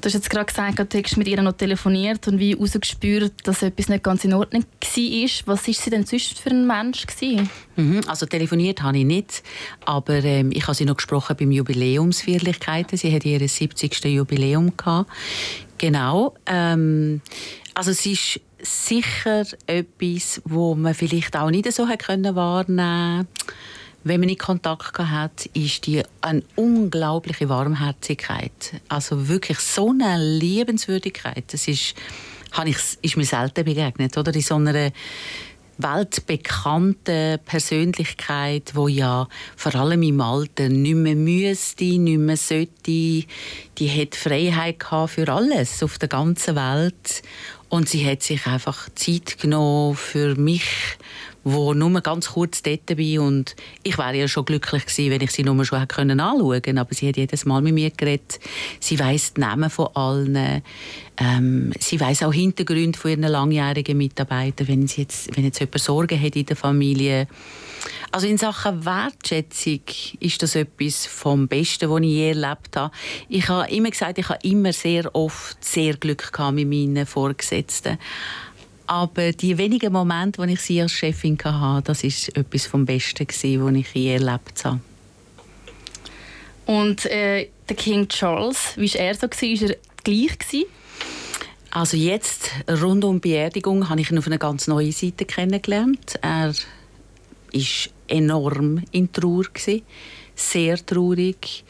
Du 0.05 0.09
hast 0.09 0.15
jetzt 0.17 0.29
gerade 0.29 0.45
gesagt, 0.45 0.93
du 0.93 1.03
hast 1.03 1.17
mit 1.17 1.29
ihr 1.29 1.41
noch 1.41 1.55
telefoniert 1.55 2.29
und 2.29 2.39
wie 2.39 2.55
herausgespürt, 2.55 3.33
dass 3.45 3.63
etwas 3.63 3.89
nicht 3.89 4.05
ganz 4.05 4.23
in 4.23 4.35
Ordnung 4.35 4.63
war. 4.63 5.31
Was 5.47 5.67
war 5.67 5.75
sie 5.75 5.89
denn 5.89 6.05
sonst 6.05 6.39
für 6.39 6.51
ein 6.51 6.67
Mensch? 6.67 7.07
Mhm, 7.77 8.03
also 8.07 8.27
telefoniert 8.27 8.83
habe 8.83 8.99
ich 8.99 9.07
nicht, 9.07 9.43
aber 9.87 10.23
ähm, 10.23 10.51
ich 10.53 10.65
habe 10.65 10.75
sie 10.75 10.85
noch 10.85 10.97
gesprochen 10.97 11.37
beim 11.39 11.51
Jubiläumsfeierlichkeiten. 11.51 12.99
Sie 12.99 13.15
hat 13.15 13.25
ihr 13.25 13.49
70. 13.49 14.05
Jubiläum 14.05 14.77
gehabt. 14.77 15.11
Genau. 15.79 16.35
Ähm, 16.45 17.23
also 17.73 17.93
es 17.93 18.05
ist 18.05 18.41
sicher 18.61 19.47
etwas, 19.67 20.43
wo 20.45 20.75
man 20.75 20.93
vielleicht 20.93 21.35
auch 21.35 21.49
nicht 21.49 21.73
so 21.73 21.87
können 21.87 22.37
wahrnehmen 22.37 23.27
konnte 23.27 23.55
wenn 24.05 24.21
man 24.21 24.29
in 24.29 24.39
Kontakt 24.39 24.99
hat, 24.99 25.47
ist 25.55 25.87
die 25.87 26.03
eine 26.21 26.43
unglaubliche 26.57 27.49
Warmherzigkeit. 27.49 28.81
Also 28.89 29.29
wirklich 29.29 29.59
so 29.59 29.91
eine 29.91 30.39
Liebenswürdigkeit. 30.39 31.45
Das 31.49 31.67
ist, 31.67 31.95
ich, 32.65 32.77
ist 33.01 33.17
mir 33.17 33.25
selten 33.25 33.65
begegnet, 33.65 34.17
oder? 34.19 34.35
In 34.35 34.43
so 34.43 34.57
einer 34.57 34.93
weltbekannten 35.79 37.39
Persönlichkeit, 37.45 38.73
wo 38.75 38.89
ja 38.89 39.27
vor 39.57 39.75
allem 39.75 40.03
im 40.03 40.21
Alter 40.21 40.69
nicht 40.69 40.95
mehr 40.95 41.17
müsste, 41.17 41.85
nicht 41.85 42.19
mehr 42.19 42.37
sollte, 42.37 42.71
die 42.85 43.27
hat 43.81 44.15
Freiheit 44.15 44.85
für 45.07 45.29
alles 45.29 45.83
auf 45.83 45.99
der 45.99 46.09
ganzen 46.09 46.55
Welt 46.55 47.23
und 47.71 47.89
sie 47.89 48.09
hat 48.09 48.23
sich 48.23 48.47
einfach 48.47 48.89
Zeit 48.95 49.39
genommen 49.41 49.97
für 49.97 50.37
mich 50.37 50.65
wo 51.45 51.75
nur 51.75 52.01
ganz 52.01 52.31
kurz 52.31 52.63
dort 52.63 52.87
bin 52.87 53.19
und 53.21 53.55
ich 53.83 53.99
wäre 53.99 54.17
ja 54.17 54.29
schon 54.29 54.45
glücklich 54.45 54.87
gewesen, 54.87 55.11
wenn 55.11 55.21
ich 55.21 55.31
sie 55.31 55.45
nur 55.45 55.65
schon 55.65 55.79
hätte 55.79 55.95
können 55.95 56.21
aber 56.21 56.95
sie 56.95 57.09
hat 57.09 57.17
jedes 57.17 57.45
Mal 57.45 57.63
mit 57.63 57.75
mir 57.75 57.91
geredet. 57.91 58.41
Sie 58.81 58.99
weiß 58.99 59.35
die 59.35 59.41
Namen 59.41 59.71
von 59.71 59.89
allen. 59.95 60.63
Ähm, 61.17 61.73
sie 61.79 62.01
weiß 62.01 62.25
auch 62.25 62.33
Hintergründe 62.33 62.99
von 62.99 63.11
ihren 63.11 63.23
langjährigen 63.23 63.97
Mitarbeitern, 63.97 64.67
wenn, 64.69 64.87
sie 64.89 65.03
jetzt, 65.03 65.37
wenn 65.37 65.45
jetzt 65.45 65.61
jemand 65.61 65.81
Sorgen 65.81 66.21
hat 66.21 66.35
in 66.35 66.47
der 66.47 66.57
Familie. 66.57 67.29
Also 68.11 68.27
in 68.27 68.39
Sachen 68.39 68.85
Wertschätzung 68.85 69.81
ist 70.21 70.43
das 70.43 70.55
etwas 70.55 71.07
vom 71.07 71.49
Besten, 71.49 71.91
was 71.91 72.01
ich 72.01 72.09
je 72.09 72.29
erlebt 72.29 72.77
habe. 72.77 72.95
Ich 73.29 73.49
habe 73.49 73.71
immer 73.71 73.91
gesagt, 73.91 74.19
ich 74.19 74.29
habe 74.29 74.39
immer 74.43 74.73
sehr 74.73 75.15
oft 75.15 75.63
sehr 75.65 75.95
Glück 75.97 76.33
gehabt 76.33 76.55
mit 76.55 76.69
meinen 76.69 77.07
Vorgesetzten. 77.07 77.99
Aber 78.87 79.33
die 79.33 79.57
wenigen 79.57 79.93
Momente, 79.93 80.41
wo 80.41 80.45
ich 80.45 80.61
sie 80.61 80.81
als 80.83 80.93
Chefin 80.93 81.39
hatte, 81.43 81.87
das 81.87 82.05
ist 82.05 82.37
etwas 82.37 82.67
vom 82.67 82.85
Besten, 82.85 83.27
was 83.27 83.75
ich 83.75 83.95
je 83.95 84.15
erlebt 84.15 84.65
habe. 84.65 84.81
Und 86.67 87.07
äh, 87.07 87.49
der 87.69 87.77
King 87.77 88.09
Charles, 88.09 88.75
wie 88.77 88.93
war 88.95 89.01
er 89.01 89.15
so? 89.15 89.23
War 89.23 89.69
er 89.69 89.77
gleich? 90.03 90.39
Gewesen? 90.39 90.65
Also 91.71 91.97
jetzt, 91.97 92.51
rund 92.69 93.05
um 93.05 93.21
die 93.21 93.31
Beerdigung, 93.31 93.89
habe 93.89 94.01
ich 94.01 94.11
ihn 94.11 94.19
auf 94.19 94.27
eine 94.27 94.39
ganz 94.39 94.69
neue 94.69 94.93
Seite 94.93 95.25
kennengelernt. 95.25 96.19
Er 96.23 96.55
war 97.53 97.65
enorm 98.09 98.83
in 98.93 99.13
Trauer. 99.13 99.45
Gewesen, 99.53 99.83
sehr 100.35 100.85
traurig. 100.85 101.65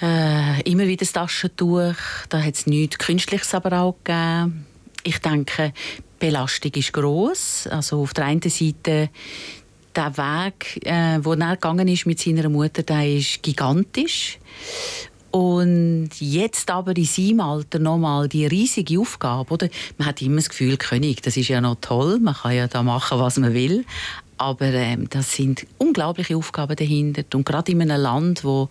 Äh, 0.00 0.60
immer 0.62 0.86
wieder 0.86 1.04
das 1.04 1.12
Taschentuch. 1.12 1.94
Da 2.28 2.42
hat 2.42 2.54
es 2.54 2.66
nichts 2.66 2.98
Künstliches 2.98 3.54
aber 3.54 3.80
auch 3.80 3.96
gegeben 4.04 4.66
ich 5.04 5.18
denke, 5.18 5.72
die 6.20 6.26
Belastung 6.26 6.72
ist 6.74 6.92
groß. 6.92 7.68
Also 7.68 8.02
auf 8.02 8.14
der 8.14 8.26
einen 8.26 8.42
Seite 8.42 9.10
der 9.94 10.16
Weg, 10.16 10.86
äh, 10.86 11.18
wo 11.22 11.34
er 11.34 11.56
gegangen 11.56 11.88
ist 11.88 12.06
mit 12.06 12.20
seiner 12.20 12.48
Mutter, 12.48 12.82
der 12.82 13.16
ist 13.16 13.42
gigantisch. 13.42 14.38
Und 15.30 16.10
jetzt 16.18 16.70
aber 16.70 16.94
in 16.96 17.06
seinem 17.06 17.40
Alter 17.40 17.78
nochmal 17.78 18.28
die 18.28 18.46
riesige 18.46 19.00
Aufgabe, 19.00 19.54
oder? 19.54 19.68
Man 19.96 20.08
hat 20.08 20.20
immer 20.20 20.36
das 20.36 20.50
Gefühl, 20.50 20.76
König, 20.76 21.22
das 21.22 21.38
ist 21.38 21.48
ja 21.48 21.60
noch 21.60 21.78
toll, 21.80 22.18
man 22.20 22.34
kann 22.34 22.54
ja 22.54 22.68
da 22.68 22.82
machen, 22.82 23.18
was 23.18 23.38
man 23.38 23.54
will. 23.54 23.86
Aber 24.36 24.66
ähm, 24.66 25.08
das 25.08 25.32
sind 25.32 25.66
unglaubliche 25.78 26.36
Aufgaben 26.36 26.76
dahinter. 26.76 27.24
Und 27.34 27.46
gerade 27.46 27.72
in 27.72 27.80
einem 27.80 28.00
Land, 28.00 28.44
wo 28.44 28.68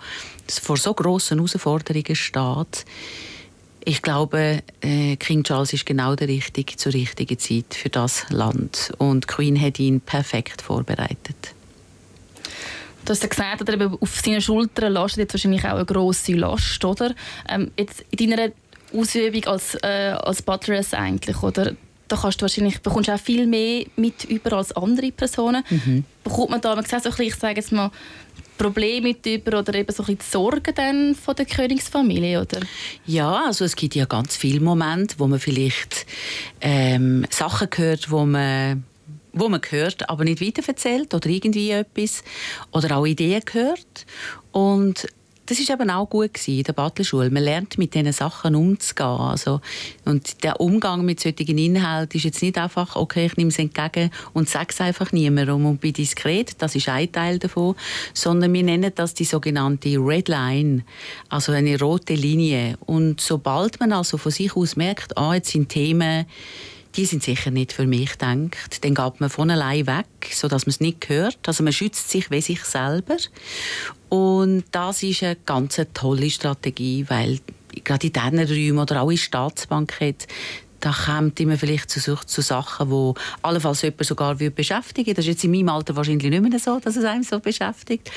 vor 0.48 0.78
so 0.78 0.94
grossen 0.94 1.38
Herausforderungen 1.38 2.16
steht, 2.16 2.86
ich 3.84 4.02
glaube, 4.02 4.64
äh, 4.82 5.16
King 5.16 5.44
Charles 5.44 5.74
ist 5.74 5.86
genau 5.86 6.16
der 6.16 6.28
Richtige 6.28 6.76
zur 6.76 6.94
richtigen 6.94 7.38
Zeit 7.40 7.74
für 7.74 7.90
das 7.90 8.30
Land. 8.30 8.92
Und 8.98 9.28
Queen 9.28 9.60
hat 9.60 9.80
ihn 9.80 10.02
perfekt 10.02 10.62
vorbereitet. 10.62 11.54
Du 13.04 13.12
hast 13.12 13.24
ja 13.24 13.30
gesagt, 13.30 13.62
oder, 13.62 13.98
auf 14.00 14.20
seinen 14.20 14.42
Schultern 14.42 14.94
lastet 14.94 15.20
jetzt 15.20 15.34
wahrscheinlich 15.34 15.66
auch 15.66 15.76
eine 15.76 15.86
grosse 15.86 16.34
Last, 16.34 16.84
oder? 16.86 17.16
Ähm, 17.50 17.72
jetzt 17.78 18.06
in 18.12 18.30
deiner 18.30 18.52
Ausübung 18.94 19.46
als, 19.46 19.76
äh, 19.82 20.16
als 20.22 20.42
Butleress 20.42 20.94
eigentlich, 20.94 21.42
oder? 21.42 21.74
Da 22.08 22.18
kannst 22.18 22.42
du 22.42 22.44
wahrscheinlich, 22.44 22.82
bekommst 22.82 23.10
auch 23.10 23.20
viel 23.20 23.48
mehr 23.48 23.86
mit 23.96 24.26
über 24.26 24.54
als 24.54 24.72
andere 24.74 25.12
Personen. 25.12 25.64
Mhm. 25.70 26.04
Bekommt 26.24 26.50
man 26.52 26.62
da, 26.62 26.76
man 26.76 26.86
sieht 26.86 27.02
so 27.02 27.10
ein 27.10 27.16
bisschen, 27.16 27.26
ich 27.26 27.36
sage 27.36 27.56
jetzt 27.56 27.72
mal, 27.72 27.90
Probleme 28.62 29.08
mit 29.08 29.26
über 29.26 29.60
oder 29.60 29.74
eben 29.74 29.92
so 29.92 30.04
ein 30.04 30.18
die 30.18 30.24
Sorgen 30.24 30.74
dann 30.76 31.16
von 31.16 31.36
der 31.36 31.46
Königsfamilie, 31.46 32.42
oder? 32.42 32.60
Ja, 33.06 33.46
also 33.46 33.66
es 33.66 33.76
gibt 33.76 33.96
ja 33.96 34.06
ganz 34.06 34.36
viele 34.36 34.60
Momente, 34.60 35.16
wo 35.18 35.28
man 35.28 35.40
vielleicht 35.40 36.06
ähm, 36.62 37.26
Sachen 37.30 37.70
hört, 37.76 38.12
wo 38.12 38.26
man 38.26 38.84
wo 39.34 39.48
man 39.48 39.62
hört, 39.70 40.10
aber 40.10 40.26
nicht 40.26 40.42
weiterverzählt 40.42 41.14
oder 41.14 41.30
irgendwie 41.30 41.72
etwas 41.72 42.22
oder 42.72 42.98
auch 42.98 43.06
Ideen 43.06 43.42
hört 43.54 44.06
und 44.52 45.08
das 45.52 45.60
ist 45.60 45.70
eben 45.70 45.90
auch 45.90 46.10
gut 46.10 46.34
gewesen, 46.34 46.60
in 46.60 46.64
der 46.64 46.72
Butlerschule. 46.72 47.30
Man 47.30 47.44
lernt 47.44 47.78
mit 47.78 47.94
diesen 47.94 48.14
Sachen 48.14 48.56
umzugehen. 48.56 49.06
Also, 49.06 49.60
und 50.06 50.46
der 50.46 50.62
Umgang 50.62 51.04
mit 51.04 51.20
solchen 51.20 51.58
Inhalten 51.58 52.18
ist 52.18 52.24
jetzt 52.24 52.42
nicht 52.42 52.58
einfach, 52.58 52.96
okay, 52.96 53.26
ich 53.26 53.36
nehme 53.36 53.50
es 53.50 53.60
entgegen 53.60 54.12
und 54.32 54.48
sage 54.48 54.68
es 54.70 54.80
einfach 54.80 55.12
niemandem 55.12 55.66
und 55.66 55.82
bin 55.82 55.92
diskret. 55.92 56.54
Das 56.60 56.74
ist 56.74 56.88
ein 56.88 57.12
Teil 57.12 57.38
davon. 57.38 57.76
Sondern 58.14 58.54
wir 58.54 58.64
nennen 58.64 58.94
das 58.96 59.14
die 59.14 59.26
sogenannte 59.26 59.98
Red 59.98 60.30
Line, 60.30 60.86
also 61.28 61.52
eine 61.52 61.78
rote 61.78 62.14
Linie. 62.14 62.78
Und 62.86 63.20
sobald 63.20 63.78
man 63.82 63.92
also 63.92 64.18
von 64.18 64.32
sich 64.32 64.56
aus 64.56 64.78
merkt, 64.78 65.18
ah, 65.18 65.34
jetzt 65.34 65.50
sind 65.50 65.68
Themen, 65.68 66.28
die 66.96 67.06
sind 67.06 67.24
sicher 67.24 67.52
nicht 67.52 67.74
für 67.74 67.88
mich 67.88 68.12
gedacht. 68.14 68.86
Dann 68.86 68.96
geht 68.96 69.20
man 69.20 69.30
von 69.30 69.52
allein 69.52 69.86
weg, 69.86 70.08
sodass 70.32 70.66
man 70.66 70.72
es 70.72 70.80
nicht 70.80 71.10
hört. 71.10 71.40
Also 71.46 71.62
man 71.62 71.74
schützt 71.74 72.10
sich 72.10 72.32
wie 72.32 72.40
sich 72.40 72.64
selber. 72.64 73.18
Und 74.12 74.66
das 74.72 75.04
ist 75.04 75.24
eine 75.24 75.38
ganz 75.46 75.80
tolle 75.94 76.30
Strategie, 76.30 77.06
weil 77.08 77.40
gerade 77.86 78.08
in 78.08 78.14
diesen 78.14 78.40
Räumen 78.40 78.80
oder 78.80 79.04
auch 79.04 79.10
in 79.10 79.18
Staatsbank 79.18 79.94
da 80.82 80.92
kommt 80.92 81.40
immer 81.40 81.58
vielleicht 81.58 81.90
zu, 81.90 82.16
zu 82.16 82.42
Sachen, 82.42 82.90
die 82.90 83.14
allenfalls 83.44 83.84
jemand 83.84 84.04
sogar 84.04 84.36
beschäftigen 84.36 85.14
Das 85.14 85.26
ist 85.26 85.30
jetzt 85.30 85.44
in 85.46 85.52
meinem 85.52 85.70
Alter 85.70 85.96
wahrscheinlich 85.96 86.30
nicht 86.30 86.42
mehr 86.42 86.60
so, 86.60 86.80
dass 86.80 86.98
es 86.98 87.06
einem 87.06 87.24
so 87.24 87.40
beschäftigt. 87.40 88.12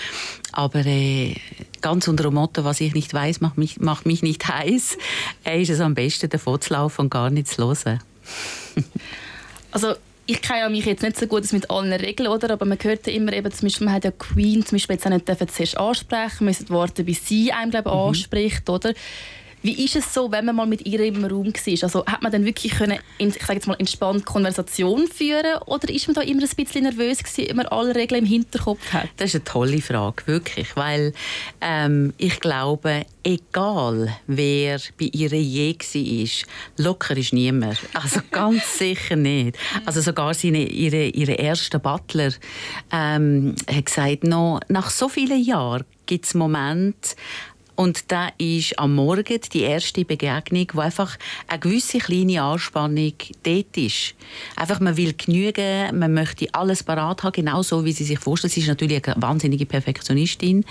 Aber 0.51 0.85
äh, 0.85 1.37
ganz 1.81 2.09
unter 2.09 2.25
dem 2.25 2.35
Motto, 2.35 2.65
was 2.65 2.81
ich 2.81 2.95
nicht 2.95 3.15
weiß, 3.15 3.41
macht 3.41 3.59
mich, 3.59 3.79
macht 3.79 4.07
mich 4.07 4.23
nicht 4.23 4.49
heiß, 4.49 4.97
äh, 5.45 5.63
ist 5.63 5.71
es 5.71 5.81
am 5.81 5.95
besten, 5.95 6.29
davon 6.29 6.61
zu 6.61 6.73
laufen 6.73 7.03
und 7.03 7.11
gar 7.11 7.31
nicht 7.31 7.49
zu 7.49 7.63
hören. 7.69 8.01
also 9.71 9.95
ich 10.27 10.41
kenne 10.41 10.71
mich 10.71 10.87
jetzt 10.87 11.03
nicht 11.03 11.19
so 11.19 11.27
gut 11.27 11.51
mit 11.53 11.71
allen 11.71 11.93
Regeln, 11.93 12.29
oder? 12.29 12.51
aber 12.51 12.65
man 12.65 12.79
hört 12.81 13.07
ja 13.07 13.13
immer, 13.13 13.33
eben, 13.33 13.53
zum 13.53 13.67
Beispiel, 13.67 13.85
man 13.85 13.95
hat 13.95 14.05
ja 14.05 14.11
Queen 14.11 14.65
zum 14.65 14.77
Beispiel 14.77 14.97
jetzt 14.97 15.07
auch 15.07 15.11
nicht 15.11 15.27
zuerst 15.27 15.77
ansprechen, 15.77 16.37
man 16.41 16.47
müssen 16.47 16.71
warten, 16.71 17.05
bis 17.05 17.27
sie 17.27 17.53
einem 17.53 17.71
glaube, 17.71 17.91
mhm. 17.91 17.97
anspricht. 17.97 18.69
Oder? 18.71 18.95
Wie 19.65 19.83
ist 19.83 19.97
es 19.97 20.13
so, 20.13 20.31
wenn 20.31 20.45
man 20.45 20.57
mal 20.57 20.67
mit 20.67 20.87
ihr 20.87 21.01
im 21.01 21.25
Raum 21.25 21.47
war? 21.47 21.83
Also 21.83 22.05
hat 22.05 22.21
man 22.21 22.31
dann 22.31 22.45
wirklich 22.45 22.73
können, 22.73 22.99
ich 23.17 23.33
sage 23.33 23.55
jetzt 23.55 23.67
mal, 23.67 23.77
entspannt 23.79 24.27
Konversation 24.27 25.09
führen 25.09 25.57
oder 25.65 25.89
ist 25.89 26.07
man 26.07 26.15
da 26.15 26.21
immer 26.21 26.43
ein 26.43 26.49
bisschen 26.55 26.83
nervös 26.83 27.25
gewesen, 27.25 27.57
man 27.57 27.65
alle 27.69 27.95
Regeln 27.95 28.25
im 28.25 28.27
Hinterkopf 28.27 28.93
hat? 28.93 29.09
Das 29.17 29.31
ist 29.31 29.37
eine 29.37 29.45
tolle 29.45 29.81
Frage, 29.81 30.27
wirklich, 30.27 30.77
weil 30.77 31.15
ähm, 31.63 32.13
ich 32.19 32.41
glaube, 32.41 33.07
egal 33.23 34.15
wer 34.27 34.81
bei 35.01 35.09
ihr 35.13 35.31
je 35.31 35.75
war, 35.75 36.85
locker 36.85 37.17
ist 37.17 37.33
niemand. 37.33 37.79
Also 37.95 38.21
ganz 38.31 38.77
sicher 38.77 39.17
nicht. 39.17 39.57
Also 39.87 40.03
sogar 40.03 40.35
seine, 40.35 40.69
ihre, 40.69 41.07
ihre 41.07 41.33
erste 41.33 41.79
Butler 41.79 42.35
ähm, 42.93 43.55
hat 43.67 43.87
gesagt, 43.87 44.25
noch, 44.25 44.61
nach 44.69 44.91
so 44.91 45.09
vielen 45.09 45.43
Jahren 45.43 45.85
gibt 46.07 46.27
es 46.27 46.35
Momente, 46.35 47.17
und 47.77 48.13
da 48.13 48.29
ist 48.39 48.79
am 48.79 48.95
Morgen 48.95 49.41
die 49.53 49.63
erste 49.63 50.05
Begegnung, 50.05 50.67
wo 50.75 50.81
einfach 50.81 51.19
eine 51.49 51.59
gewisse 51.59 51.99
kleine 51.99 52.43
Anspannung 52.43 53.15
dort 53.43 53.77
ist. 53.77 54.15
Einfach, 54.55 54.79
man 54.79 54.97
will 54.97 55.15
genügen, 55.15 55.99
man 55.99 56.15
möchte 56.15 56.47
alles 56.53 56.85
parat 56.85 57.25
haben, 57.25 57.33
genau 57.33 57.63
so, 57.63 57.85
wie 57.85 57.93
sie 57.93 58.05
sich 58.05 58.19
vorstellt. 58.21 58.53
Sie 58.53 58.61
ist 58.61 58.69
natürlich 58.69 59.07
eine 59.09 59.21
wahnsinnige 59.21 59.67
Perfektionistin. 59.67 60.65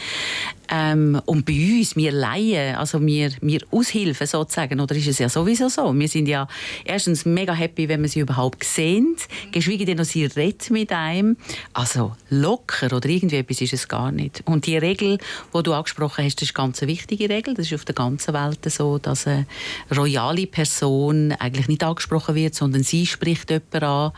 Ähm, 0.69 1.22
und 1.25 1.45
bei 1.45 1.53
uns, 1.53 1.98
wir 1.98 2.13
Laien, 2.13 2.77
also 2.77 3.05
wir, 3.05 3.31
wir 3.41 3.62
Aushilfen 3.69 4.25
sozusagen, 4.25 4.79
oder 4.79 4.95
ist 4.95 5.07
es 5.07 5.19
ja 5.19 5.27
sowieso 5.27 5.67
so? 5.67 5.93
Wir 5.93 6.07
sind 6.07 6.27
ja 6.27 6.48
erstens 6.86 7.25
mega 7.25 7.53
happy, 7.53 7.89
wenn 7.89 8.01
wir 8.01 8.10
sie 8.10 8.22
überhaupt 8.22 8.63
sehen, 8.63 9.15
geschweige 9.51 9.86
denn, 9.86 10.03
sie 10.05 10.25
redet 10.25 10.69
mit 10.72 10.91
einem. 10.91 11.36
Also 11.74 12.15
locker 12.29 12.95
oder 12.95 13.10
irgendwie 13.10 13.38
etwas 13.38 13.60
ist 13.60 13.74
es 13.74 13.88
gar 13.89 14.12
nicht. 14.12 14.41
Und 14.45 14.65
die 14.65 14.77
Regel, 14.77 15.17
die 15.53 15.63
du 15.63 15.74
angesprochen 15.74 16.24
hast, 16.24 16.38
das 16.38 16.50
ist 16.50 16.53
ganz 16.53 16.81
wichtig 16.81 16.92
wichtige 16.93 17.29
Regel. 17.29 17.53
Das 17.55 17.65
ist 17.67 17.73
auf 17.73 17.85
der 17.85 17.95
ganzen 17.95 18.33
Welt 18.33 18.59
so, 18.71 18.97
dass 19.00 19.27
eine 19.27 19.45
royale 19.95 20.47
Person 20.47 21.31
eigentlich 21.33 21.67
nicht 21.67 21.83
angesprochen 21.83 22.35
wird, 22.35 22.53
sondern 22.55 22.83
sie 22.83 23.05
spricht 23.05 23.50
jemanden 23.50 23.83
an. 23.83 24.12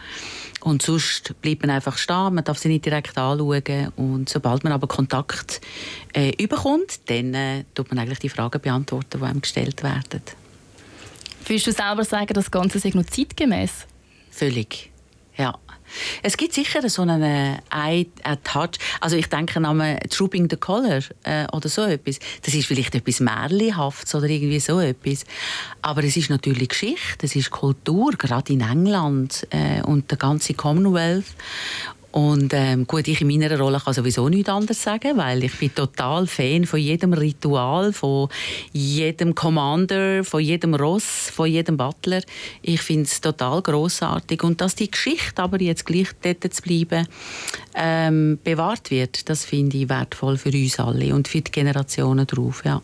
Und 0.62 0.82
sonst 0.82 1.40
bleibt 1.42 1.62
man 1.62 1.70
einfach 1.70 1.98
stehen, 1.98 2.34
man 2.34 2.44
darf 2.44 2.58
sie 2.58 2.68
nicht 2.68 2.86
direkt 2.86 3.18
anschauen. 3.18 3.92
Und 3.96 4.30
sobald 4.30 4.64
man 4.64 4.74
aber 4.74 4.88
Kontakt 4.88 5.62
äh, 6.14 6.32
überkommt, 6.42 7.10
dann 7.10 7.34
äh, 7.34 7.64
tut 7.74 7.90
man 7.90 8.00
eigentlich 8.00 8.20
die 8.20 8.30
Fragen 8.30 8.62
beantworten, 8.62 9.20
die 9.20 9.26
einem 9.26 9.42
gestellt 9.42 9.84
werden. 9.84 10.22
Würdest 11.46 11.68
du 11.68 11.72
selber 11.72 12.04
sagen, 12.04 12.34
das 12.34 12.50
Ganze 12.50 12.80
sei 12.80 12.92
noch 12.94 13.06
zeitgemäß? 13.06 13.86
Völlig, 14.32 14.92
ja. 15.38 15.54
Es 16.24 16.38
gibt 16.38 16.54
sicher 16.54 16.88
so 16.90 17.02
einen 17.02 17.22
äh, 17.22 18.06
Touch. 18.44 18.80
Also 19.02 19.16
ich 19.16 19.28
denke 19.28 19.60
an 19.66 20.00
Trooping 20.10 20.50
the 20.50 20.58
Color 20.58 21.02
äh, 21.24 21.46
oder 21.52 21.70
so 21.70 21.84
etwas. 21.84 22.20
Das 22.42 22.54
ist 22.54 22.68
vielleicht 22.68 22.96
etwas 22.96 23.20
Märchenhaftes 23.20 24.16
oder 24.16 24.28
irgendwie 24.28 24.60
so 24.60 24.80
etwas. 24.80 25.26
Aber 25.82 26.04
es 26.04 26.18
ist 26.18 26.30
natürlich 26.30 26.70
Geschichte, 26.70 27.26
es 27.26 27.36
ist 27.36 27.52
Kultur, 27.52 28.12
gerade 28.12 28.54
in 28.54 28.62
England 28.62 29.48
äh, 29.52 29.82
und 29.82 30.10
der 30.12 30.18
ganze 30.18 30.54
Commonwealth. 30.54 31.26
Und 32.16 32.54
ähm, 32.54 32.88
gut, 32.88 33.10
ich 33.10 33.20
in 33.20 33.28
meiner 33.28 33.60
Rolle 33.60 33.78
kann 33.78 33.94
sowieso 33.94 34.30
nichts 34.30 34.48
anderes 34.48 34.82
sagen, 34.82 35.18
weil 35.18 35.44
ich 35.44 35.60
bin 35.60 35.76
total 35.76 36.28
Fan 36.28 36.66
von 36.66 36.80
jedem 36.80 37.12
Ritual, 37.12 37.92
von 37.92 38.30
jedem 38.72 39.36
Commander, 39.36 40.24
von 40.24 40.40
jedem 40.40 40.76
Ross, 40.76 41.30
von 41.30 41.48
jedem 41.48 41.76
Butler. 41.76 42.22
Ich 42.62 42.82
finde 42.82 43.04
es 43.04 43.20
total 43.20 43.62
großartig 43.62 44.44
und 44.44 44.62
dass 44.62 44.76
die 44.76 44.90
Geschichte 44.90 45.44
aber 45.44 45.60
jetzt 45.60 45.86
gleich 45.86 46.08
dort 46.22 46.54
zu 46.54 46.62
bleiben 46.62 47.06
ähm, 47.76 48.40
bewahrt 48.42 48.92
wird, 48.92 49.28
das 49.30 49.44
finde 49.44 49.76
ich 49.76 49.90
wertvoll 49.90 50.38
für 50.38 50.52
uns 50.52 50.80
alle 50.80 51.14
und 51.14 51.28
für 51.28 51.42
die 51.42 51.52
Generationen 51.52 52.26
drauf, 52.26 52.64
ja. 52.64 52.82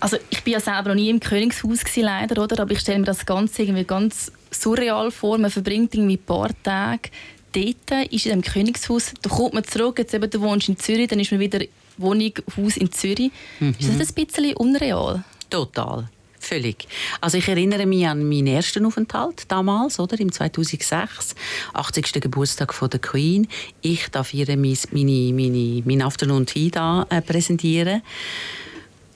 Also 0.00 0.16
ich 0.28 0.42
bin 0.42 0.54
ja 0.54 0.60
selber 0.60 0.88
noch 0.88 0.96
nie 0.96 1.08
im 1.08 1.20
Königshaus 1.20 1.84
gewesen, 1.84 2.02
leider, 2.02 2.42
oder? 2.42 2.60
Aber 2.60 2.72
ich 2.72 2.80
stelle 2.80 2.98
mir 2.98 3.06
das 3.06 3.24
Ganze 3.24 3.62
irgendwie 3.62 3.84
ganz 3.84 4.32
surreal 4.50 5.10
vor. 5.10 5.38
Man 5.38 5.50
verbringt 5.50 5.94
irgendwie 5.94 6.16
ein 6.16 6.24
paar 6.24 6.50
Tage 6.62 7.10
dort 7.54 8.12
ist, 8.12 8.26
in 8.26 8.32
dem 8.32 8.42
Königshaus, 8.42 9.12
da 9.22 9.30
kommt 9.30 9.54
man 9.54 9.64
zurück, 9.64 9.98
jetzt 9.98 10.14
eben, 10.14 10.28
du 10.28 10.40
wohnst 10.40 10.68
in 10.68 10.78
Zürich, 10.78 11.08
dann 11.08 11.20
ist 11.20 11.30
man 11.30 11.40
wieder 11.40 11.60
Wohnung, 11.96 12.32
Haus 12.56 12.76
in 12.76 12.90
Zürich. 12.90 13.30
Mhm. 13.60 13.76
Ist 13.78 14.00
das 14.00 14.16
ein 14.16 14.26
bisschen 14.26 14.56
unreal? 14.56 15.24
Total. 15.50 16.08
Völlig. 16.44 16.86
Also 17.22 17.38
ich 17.38 17.48
erinnere 17.48 17.86
mich 17.86 18.06
an 18.06 18.28
meinen 18.28 18.48
ersten 18.48 18.84
Aufenthalt 18.84 19.44
damals, 19.48 19.98
oder, 19.98 20.20
im 20.20 20.30
2006, 20.30 21.34
80. 21.72 22.12
Geburtstag 22.20 22.74
von 22.74 22.90
der 22.90 23.00
Queen. 23.00 23.48
Ich 23.80 24.08
darf 24.08 24.34
ihr 24.34 24.46
meine, 24.48 24.76
meine, 24.90 25.32
meine, 25.32 25.82
mein 25.86 26.02
Afternoon 26.02 26.44
Tea 26.44 26.70
da, 26.70 27.06
äh, 27.08 27.22
präsentieren 27.22 28.02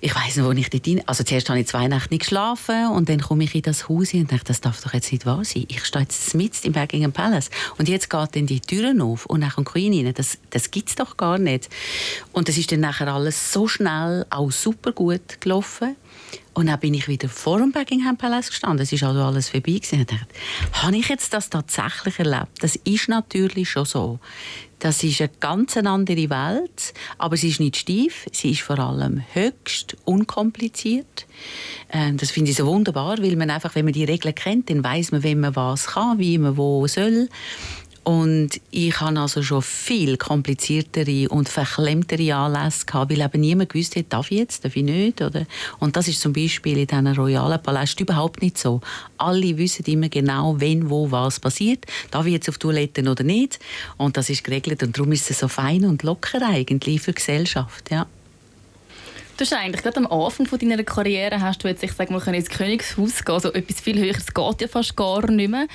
ich 0.01 0.15
weiß 0.15 0.37
noch, 0.37 0.47
wo 0.47 0.53
ich 0.53 0.71
dort 0.71 0.87
rein... 0.87 1.03
Also 1.07 1.25
zuerst 1.25 1.49
habe 1.49 1.61
ich 1.61 1.67
zwei 1.67 1.89
Nächte 1.89 2.11
nicht 2.11 2.21
geschlafen 2.21 2.89
und 2.89 3.09
dann 3.09 3.21
komme 3.21 3.45
ich 3.45 3.55
in 3.55 3.63
das 3.63 3.89
Haus 3.89 4.15
und 4.15 4.31
denke, 4.31 4.45
das 4.45 4.61
darf 4.61 4.81
doch 4.81 4.95
jetzt 4.95 5.11
nicht 5.11 5.27
wahr 5.27 5.45
sein. 5.45 5.65
Ich 5.69 5.85
stehe 5.85 6.03
jetzt 6.03 6.35
mitten 6.35 6.69
im 6.69 6.73
Buckingham 6.73 7.13
Palace 7.13 7.51
und 7.79 7.89
jetzt 7.89 8.09
geht 8.09 8.37
dann 8.37 8.47
die 8.47 8.61
Türen 8.61 9.01
auf 9.01 9.27
und 9.27 9.41
dann 9.41 9.51
kommt 9.51 9.69
Queen 9.69 9.93
rein. 9.93 10.15
Das, 10.15 10.39
das 10.51 10.71
gibt 10.71 10.91
es 10.91 10.95
doch 10.95 11.17
gar 11.17 11.39
nicht. 11.39 11.69
Und 12.33 12.49
das 12.49 12.57
ist 12.57 12.71
dann 12.71 12.81
nachher 12.81 13.09
alles 13.09 13.53
so 13.53 13.67
schnell, 13.67 14.25
auch 14.31 14.53
super 14.53 14.93
gut 14.93 15.41
gelaufen. 15.41 15.97
Und 16.55 16.67
dann 16.67 16.81
bin 16.81 16.95
ich 16.95 17.07
wieder 17.09 17.29
vor 17.29 17.59
dem 17.59 17.73
Buckingham 17.73 18.17
Palace 18.17 18.49
gestanden. 18.49 18.83
Es 18.83 18.93
ist 18.93 19.03
also 19.03 19.21
alles 19.23 19.49
vorbei. 19.49 19.73
Gewesen. 19.73 20.01
Ich 20.01 20.07
dachte, 20.07 20.27
habe 20.73 20.97
ich 20.97 21.09
jetzt 21.09 21.33
das 21.33 21.51
tatsächlich 21.51 22.19
erlebt? 22.19 22.49
Das 22.61 22.77
ist 22.77 23.09
natürlich 23.09 23.71
schon 23.71 23.85
so. 23.85 24.19
Das 24.79 25.03
ist 25.03 25.21
eine 25.21 25.31
ganz 25.41 25.77
andere 25.77 26.31
Welt, 26.31 26.95
aber 27.19 27.37
sie 27.37 27.49
ist 27.49 27.59
nicht 27.59 27.77
steif, 27.77 28.27
sie 28.33 28.53
ist 28.53 28.61
vor 28.61 28.79
allem 28.79 29.23
höchst 29.33 29.97
unkompliziert. 30.05 31.27
Ähm, 31.91 32.17
das 32.17 32.31
finde 32.31 32.53
ich 32.53 32.57
so 32.57 32.67
wunderbar, 32.67 33.19
weil 33.19 33.35
man 33.35 33.51
einfach, 33.51 33.75
wenn 33.75 33.85
man 33.85 33.95
die 33.95 34.05
Regeln 34.05 34.35
kennt, 34.35 34.71
dann 34.71 34.85
weiß 34.85 35.11
man, 35.13 35.25
wenn 35.25 35.41
man 35.41 35.57
was 35.57 35.89
kann, 35.89 36.19
wie 36.19 36.39
man 36.39 36.57
wo 36.57 36.87
soll. 36.87 37.29
Und 38.09 38.63
ich 38.71 38.99
hatte 39.03 39.21
also 39.21 39.43
schon 39.43 39.61
viel 39.61 40.17
kompliziertere 40.17 41.29
und 41.29 41.47
verklemmtere 41.47 42.35
Anlässe 42.35 42.87
gehabt, 42.87 43.13
weil 43.13 43.21
eben 43.21 43.39
niemand 43.43 43.69
gewusst 43.69 43.97
hat, 43.97 44.07
darf 44.09 44.31
ich 44.31 44.39
jetzt, 44.39 44.65
darf 44.65 44.75
ich 44.77 44.83
nicht. 44.83 45.21
Oder? 45.21 45.45
Und 45.79 45.95
das 45.95 46.09
ist 46.09 46.23
zum 46.23 46.33
Beispiel 46.33 46.79
in 46.79 46.87
diesen 46.87 47.07
royalen 47.09 47.63
Palästen 47.63 48.05
überhaupt 48.05 48.41
nicht 48.41 48.57
so. 48.57 48.81
Alle 49.19 49.59
wissen 49.59 49.85
immer 49.85 50.09
genau, 50.09 50.59
wenn, 50.59 50.89
wo, 50.89 51.11
was 51.11 51.39
passiert. 51.39 51.85
Darf 52.11 52.25
ich 52.25 52.33
jetzt 52.33 52.49
auf 52.49 52.57
Toiletten 52.57 53.09
oder 53.09 53.25
nicht? 53.25 53.59
Und 53.99 54.17
das 54.17 54.31
ist 54.31 54.43
geregelt 54.43 54.83
und 54.83 54.97
darum 54.97 55.13
ist 55.13 55.31
es 55.31 55.41
so 55.41 55.49
fein 55.49 55.85
und 55.85 56.03
locker 56.03 56.41
eigentlich 56.41 57.03
für 57.03 57.13
die 57.13 57.17
Gesellschaft. 57.17 57.91
Ja. 57.91 58.07
Du 59.39 59.45
hast 59.45 59.53
eigentlich 59.53 59.85
gerade 59.85 59.99
am 59.99 60.09
Anfang 60.09 60.47
von 60.47 60.59
deiner 60.59 60.83
Karriere 60.83 61.41
hast 61.41 61.63
du 61.63 61.69
jetzt, 61.69 61.85
ich 61.85 61.93
sage 61.93 62.13
mal, 62.13 62.35
ins 62.35 62.49
Königshaus 62.49 63.25
gehen, 63.25 63.35
also 63.37 63.53
etwas 63.53 63.81
viel 63.81 63.97
Höheres 63.97 64.35
geht 64.35 64.61
ja 64.61 64.67
fast 64.67 64.97
gar 64.97 65.31
nicht 65.31 65.49
mehr. 65.49 65.69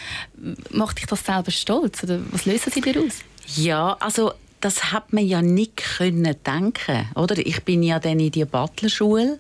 Macht 0.71 0.99
dich 0.99 1.06
das 1.06 1.26
selber 1.26 1.49
stolz 1.49 2.04
oder 2.04 2.19
was 2.32 2.45
lösen 2.45 2.73
sie 2.73 2.82
dir 2.82 2.99
aus? 2.99 3.19
Ja, 3.56 3.95
also 4.02 4.34
das 4.60 4.91
hat 4.91 5.13
man 5.13 5.26
ja 5.26 5.41
nicht 5.41 5.78
können 5.78 6.36
denken, 6.45 7.10
oder? 7.15 7.38
Ich 7.38 7.63
bin 7.63 7.84
ja 7.84 7.99
dann 7.99 8.19
in 8.19 8.32
die 8.32 8.43
Butlerschule 8.43 9.38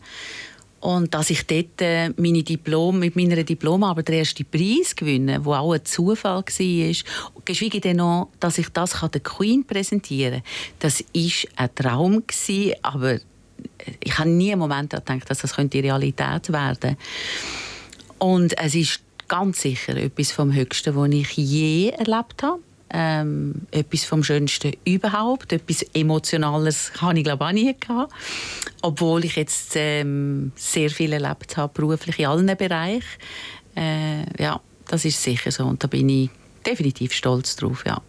und 0.79 1.13
dass 1.13 1.29
ich 1.29 1.45
dort 1.45 1.81
äh, 1.81 2.11
meine 2.15 2.43
Diplom, 2.43 2.99
mit 2.99 3.17
meiner 3.17 3.43
Diplomarbeit 3.43 4.07
den 4.07 4.19
ersten 4.19 4.45
Preis 4.45 4.95
gewinne, 4.95 5.43
wo 5.43 5.53
auch 5.53 5.73
ein 5.73 5.83
Zufall 5.83 6.43
war, 6.43 6.93
geschweige 7.43 7.81
denn 7.81 7.97
noch, 7.97 8.29
dass 8.39 8.57
ich 8.57 8.69
das 8.69 8.97
der 9.01 9.19
Queen 9.19 9.65
präsentieren 9.65 10.43
kann, 10.43 10.79
das 10.79 11.01
war 11.01 11.49
ein 11.57 11.75
Traum, 11.75 12.23
aber 12.83 13.19
ich 13.99 14.17
habe 14.17 14.29
nie 14.29 14.51
einen 14.51 14.59
Moment 14.59 14.91
gedacht, 14.91 15.29
dass 15.29 15.39
das 15.39 15.55
könnte 15.55 15.81
Realität 15.81 16.51
werden 16.51 16.97
Und 18.19 18.57
es 18.57 18.75
ist 18.75 19.01
ganz 19.27 19.61
sicher 19.61 19.95
etwas 19.97 20.31
vom 20.31 20.53
Höchsten, 20.53 20.95
was 20.95 21.09
ich 21.09 21.31
je 21.33 21.89
erlebt 21.89 22.43
habe. 22.43 22.59
Ähm, 22.95 23.63
etwas 23.71 24.03
vom 24.05 24.23
Schönsten 24.23 24.73
überhaupt. 24.85 25.51
Etwas 25.51 25.81
Emotionales 25.93 26.91
habe 27.01 27.17
ich 27.17 27.23
glaube 27.23 27.43
ich 27.43 27.49
auch 27.49 27.53
nie 27.53 27.75
gehabt. 27.79 28.13
Obwohl 28.83 29.25
ich 29.25 29.35
jetzt 29.35 29.71
ähm, 29.75 30.51
sehr 30.55 30.91
viel 30.91 31.13
erlebt 31.13 31.57
habe, 31.57 31.73
beruflich 31.73 32.19
in 32.19 32.27
allen 32.27 32.55
Bereichen. 32.55 33.03
Äh, 33.75 34.25
ja, 34.41 34.61
das 34.87 35.05
ist 35.05 35.23
sicher 35.23 35.51
so 35.51 35.65
und 35.65 35.83
da 35.83 35.87
bin 35.87 36.07
ich 36.07 36.29
definitiv 36.65 37.13
stolz 37.13 37.55
drauf, 37.55 37.83
ja. 37.85 37.99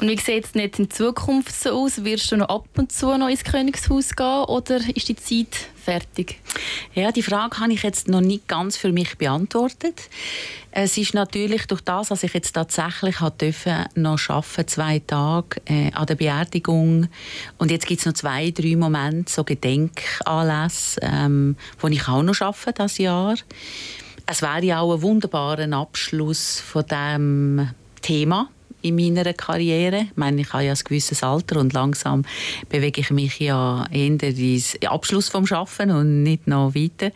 Und 0.00 0.08
wie 0.08 0.18
sieht 0.18 0.44
es 0.44 0.54
nicht 0.54 0.78
in 0.78 0.90
Zukunft 0.90 1.54
so 1.54 1.70
aus? 1.70 2.04
Wirst 2.04 2.32
du 2.32 2.36
noch 2.36 2.48
ab 2.48 2.66
und 2.76 2.90
zu 2.90 3.16
noch 3.16 3.28
ins 3.28 3.44
Königshaus 3.44 4.16
gehen 4.16 4.44
oder 4.44 4.80
ist 4.94 5.08
die 5.08 5.16
Zeit 5.16 5.68
fertig? 5.82 6.40
Ja, 6.94 7.12
die 7.12 7.22
Frage 7.22 7.60
habe 7.60 7.72
ich 7.72 7.82
jetzt 7.82 8.08
noch 8.08 8.20
nicht 8.20 8.48
ganz 8.48 8.76
für 8.76 8.92
mich 8.92 9.16
beantwortet. 9.16 10.08
Es 10.72 10.98
ist 10.98 11.14
natürlich 11.14 11.66
durch 11.66 11.82
das, 11.82 12.08
dass 12.08 12.24
ich 12.24 12.34
jetzt 12.34 12.52
tatsächlich 12.52 13.16
dürfen, 13.40 13.84
noch 13.94 14.18
arbeiten, 14.28 14.66
zwei 14.66 14.98
Tage 14.98 15.60
äh, 15.66 15.92
an 15.92 16.06
der 16.06 16.16
Beerdigung 16.16 17.08
und 17.58 17.70
jetzt 17.70 17.86
gibt 17.86 18.00
es 18.00 18.06
noch 18.06 18.14
zwei, 18.14 18.50
drei 18.50 18.74
Momente, 18.74 19.32
so 19.32 19.44
Gedenkanlässe, 19.44 21.00
ähm, 21.02 21.56
wo 21.78 21.86
ich 21.86 22.08
auch 22.08 22.24
noch 22.24 22.40
arbeite 22.40 22.72
das 22.72 22.98
Jahr. 22.98 23.36
Es 24.26 24.42
wäre 24.42 24.64
ja 24.64 24.80
auch 24.80 24.94
ein 24.94 25.02
wunderbarer 25.02 25.72
Abschluss 25.72 26.58
von 26.58 26.84
dem 26.86 27.70
Thema 28.02 28.48
in 28.84 28.96
meiner 28.96 29.32
Karriere. 29.32 30.06
Ich 30.10 30.16
meine, 30.16 30.42
ich 30.42 30.52
habe 30.52 30.64
ja 30.64 30.72
ein 30.72 30.78
gewisses 30.84 31.22
Alter 31.22 31.58
und 31.58 31.72
langsam 31.72 32.24
bewege 32.68 33.00
ich 33.00 33.10
mich 33.10 33.38
ja 33.38 33.86
eher 33.90 34.22
ins 34.22 34.76
Abschluss 34.84 35.30
vom 35.30 35.46
Schaffen 35.46 35.90
und 35.90 36.22
nicht 36.22 36.46
noch 36.46 36.74
weiter. 36.74 37.10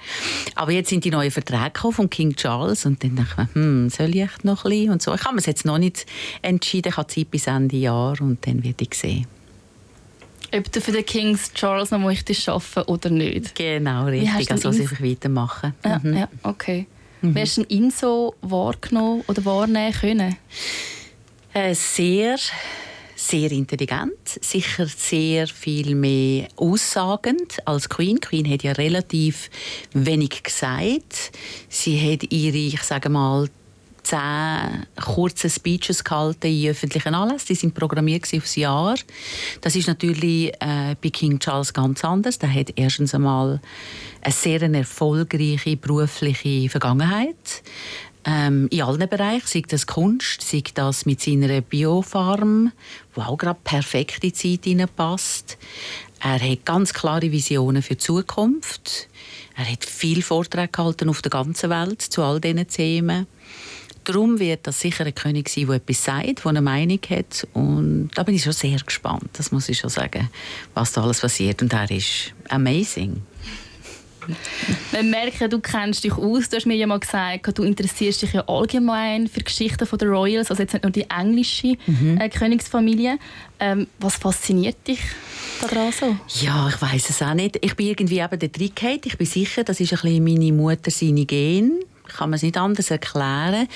Aber 0.55 0.73
jetzt 0.73 0.89
sind 0.89 1.05
die 1.05 1.11
neuen 1.11 1.31
Verträge 1.31 1.93
von 1.93 2.09
King 2.09 2.35
Charles 2.35 2.87
und 2.87 3.05
dann 3.05 3.17
dachte 3.17 3.49
ich, 3.49 3.55
hm, 3.55 3.91
soll 3.91 4.17
ich 4.17 4.31
noch 4.43 4.65
ein 4.65 4.71
bisschen 4.71 4.91
und 4.91 5.03
so. 5.03 5.15
Ich 5.15 5.25
habe 5.25 5.37
mir 5.37 5.43
jetzt 5.43 5.67
noch 5.67 5.79
nicht 5.79 6.07
entschieden. 6.41 6.89
Ich 6.89 6.97
habe 6.97 7.07
Zeit 7.07 7.31
bis 7.31 7.47
Ende 7.47 7.77
Jahr 7.77 8.19
und 8.21 8.47
dann 8.47 8.65
werde 8.65 8.85
ich 8.85 8.95
sehen 8.95 9.27
ob 10.51 10.73
du 10.73 10.81
für 10.81 10.93
den 10.93 11.05
Kings 11.05 11.53
Charles 11.53 11.91
noch 11.91 11.99
möchtest 11.99 12.49
arbeiten 12.49 12.91
oder 12.91 13.11
nicht. 13.11 13.55
Genau, 13.55 14.07
richtig. 14.07 14.51
Also 14.51 14.73
soll 14.73 14.81
ich 14.81 15.03
weitermachen. 15.03 15.75
Ja, 15.85 16.01
mhm. 16.03 16.17
ja 16.17 16.29
okay. 16.43 16.87
Mhm. 17.21 17.35
Wie 17.35 17.41
hast 17.41 17.59
du 17.59 17.65
ihn 17.69 17.91
so 17.91 18.35
wahrgenommen 18.41 19.25
oder 19.27 19.45
wahrnehmen 19.45 19.93
können? 19.93 20.37
Äh, 21.55 21.75
sehr, 21.75 22.37
sehr 23.17 23.51
intelligent, 23.53 24.39
sicher 24.41 24.87
sehr 24.87 25.47
viel 25.47 25.95
mehr 25.95 26.49
aussagend 26.57 27.67
als 27.67 27.89
Queen. 27.89 28.21
Queen 28.21 28.49
hat 28.51 28.63
ja 28.63 28.73
relativ 28.73 29.51
wenig 29.93 30.43
gesagt. 30.43 31.33
Sie 31.69 32.13
hat 32.13 32.31
ihre, 32.31 32.57
ich 32.57 32.83
sage 32.83 33.09
mal, 33.09 33.49
zehn 34.09 34.87
kurze 35.05 35.51
Speeches 35.51 36.03
gehalten 36.03 36.47
in 36.47 36.71
öffentlichen 36.71 37.15
Anlässen. 37.15 37.49
Die 37.49 37.55
sind 37.55 37.75
programmiert 37.75 38.27
aufs 38.35 38.57
Jahr. 38.57 38.97
Das 39.61 39.77
ist 39.77 39.89
natürlich 39.89 40.53
äh, 40.61 40.97
bei 41.01 41.11
King 41.11 41.39
Charles 41.39 41.73
ganz 41.73 42.05
anders. 42.05 42.39
Der 42.39 42.53
hat 42.53 42.73
erstens 42.77 43.15
einmal 43.15 43.61
eine 44.23 44.33
sehr 44.33 44.63
erfolgreiche 44.63 45.77
berufliche 45.77 46.69
Vergangenheit. 46.71 47.63
Ähm, 48.31 48.69
in 48.71 48.83
allen 48.83 49.09
Bereichen, 49.09 49.47
sei 49.47 49.63
das 49.67 49.87
Kunst, 49.87 50.43
sei 50.43 50.63
das 50.75 51.07
mit 51.07 51.23
seiner 51.23 51.63
Biofarm, 51.63 52.73
wo 53.15 53.23
auch 53.23 53.39
gerade 53.39 53.59
perfekt 53.65 54.23
in 54.23 54.33
die 54.33 54.61
Zeit 54.61 54.97
passt. 54.97 55.57
Er 56.21 56.39
hat 56.39 56.67
ganz 56.67 56.93
klare 56.93 57.33
Visionen 57.33 57.81
für 57.81 57.95
die 57.95 58.05
Zukunft. 58.05 59.09
Er 59.57 59.73
hat 59.73 59.83
viel 59.87 60.23
Vorträge 60.23 60.69
gehalten 60.69 61.09
auf 61.09 61.23
der 61.23 61.31
ganzen 61.31 61.71
Welt 61.71 62.03
zu 62.03 62.23
all 62.23 62.39
diesen 62.39 62.69
Themen. 62.69 63.27
Darum 64.05 64.39
wird 64.39 64.67
das 64.67 64.81
sicher 64.81 65.07
ein 65.07 65.15
König 65.15 65.49
sein, 65.49 65.67
der 65.67 65.77
etwas 65.77 66.05
sagt, 66.05 66.45
der 66.45 66.47
eine 66.47 66.61
Meinung 66.61 67.01
hat. 67.09 67.47
Und 67.55 68.11
da 68.15 68.25
bin 68.25 68.35
ich 68.35 68.43
schon 68.43 68.53
sehr 68.53 68.79
gespannt, 68.79 69.31
das 69.35 69.53
muss 69.53 69.71
ich 69.71 69.79
schon 69.79 69.91
sagen, 69.91 70.29
was 70.75 70.93
da 70.93 71.03
alles 71.03 71.21
passiert. 71.21 71.63
Und 71.63 71.73
er 71.73 71.91
ist 71.91 72.35
amazing. 72.51 73.23
Wir 74.91 75.03
merken, 75.03 75.51
du 75.51 75.61
kennst 75.61 76.05
dich 76.05 76.13
aus. 76.13 76.49
Du 76.49 76.57
hast 76.57 76.67
mir 76.67 76.77
ja 76.77 76.87
mal 76.87 77.01
gesagt, 77.01 77.59
du 77.59 77.63
interessierst 77.63 78.23
dich 78.23 78.33
ja 78.33 78.45
allgemein 78.47 79.29
für 79.29 79.41
Geschichten 79.41 79.87
der 79.99 80.09
Royals, 80.09 80.51
also 80.51 80.63
jetzt 80.63 80.73
nicht 80.73 80.83
nur 80.85 80.93
die 80.93 81.09
englische 81.09 81.75
mhm. 81.87 82.19
äh, 82.21 82.29
Königsfamilie. 82.29 83.19
Ähm, 83.61 83.87
was 83.99 84.17
fasziniert 84.17 84.77
dich 84.87 85.01
daran 85.61 85.93
so? 85.93 86.17
Ja, 86.45 86.69
ich 86.69 86.81
weiß 86.81 87.11
es 87.11 87.23
auch 87.23 87.35
nicht. 87.35 87.59
Ich 87.65 87.75
bin 87.75 87.89
irgendwie 87.89 88.21
eben 88.21 88.39
der 88.39 88.53
Trick. 88.53 88.83
Ich 89.05 89.19
bin 89.19 89.27
sicher, 89.27 89.65
das 89.65 89.81
ist 89.81 89.93
ein 89.93 89.99
bisschen 90.01 90.25
meine 90.25 90.53
Mutter 90.53 90.91
seine 90.91 91.25
Gen 91.25 91.81
kann 92.09 92.31
man 92.31 92.37
es 92.37 92.43
nicht 92.43 92.57
anders 92.57 92.91
erklären. 92.91 93.69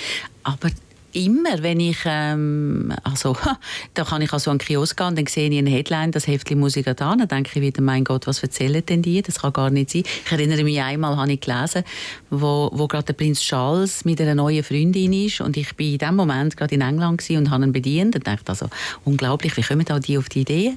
Aber 0.43 0.71
immer, 1.13 1.63
wenn 1.63 1.81
ich, 1.81 1.99
ähm, 2.05 2.93
also, 3.05 3.37
da 3.95 4.05
kann 4.05 4.23
ich 4.23 4.33
also 4.33 4.51
an 4.51 4.59
den 4.59 4.67
Kiosk 4.67 4.97
gehen 4.97 5.09
und 5.09 5.19
dann 5.19 5.27
sehe 5.27 5.49
ich 5.49 5.59
eine 5.59 5.71
Headline, 5.71 6.11
das 6.13 6.27
muss 6.55 6.77
ich 6.77 6.85
da, 6.85 6.95
dann 6.95 7.29
denke 7.29 7.51
ich 7.55 7.61
wieder, 7.61 7.83
mein 7.83 8.05
Gott, 8.05 8.27
was 8.27 8.43
erzählen 8.43 8.85
denn 8.85 9.03
die? 9.03 9.23
Das 9.23 9.41
kann 9.41 9.53
gar 9.53 9.71
nicht 9.71 9.91
sein. 9.91 10.03
Ich 10.25 10.33
erinnere 10.33 10.65
mich 10.65 10.81
einmal, 10.81 11.17
habe 11.17 11.33
ich 11.33 11.41
gelesen, 11.41 11.85
wo, 12.31 12.71
wo 12.73 12.87
gerade 12.89 13.05
der 13.05 13.13
Prinz 13.15 13.41
Charles 13.41 14.05
mit 14.05 14.21
einer 14.21 14.35
neuen 14.35 14.63
Freundin 14.63 15.13
ist 15.13 15.41
und 15.41 15.57
ich 15.57 15.75
bin 15.75 15.93
in 15.93 15.99
dem 15.99 16.17
Moment 16.17 16.57
gerade 16.57 16.75
in 16.75 16.81
England 16.81 17.23
und 17.31 17.51
habe 17.51 17.65
ihn 17.65 17.73
bedient 17.73 18.15
und 18.17 18.27
dachte 18.27 18.49
also, 18.49 18.69
unglaublich, 19.05 19.57
wie 19.57 19.63
kommen 19.63 19.85
da 19.85 19.99
die 19.99 20.19
auf 20.19 20.29
die 20.29 20.41
Idee? 20.41 20.75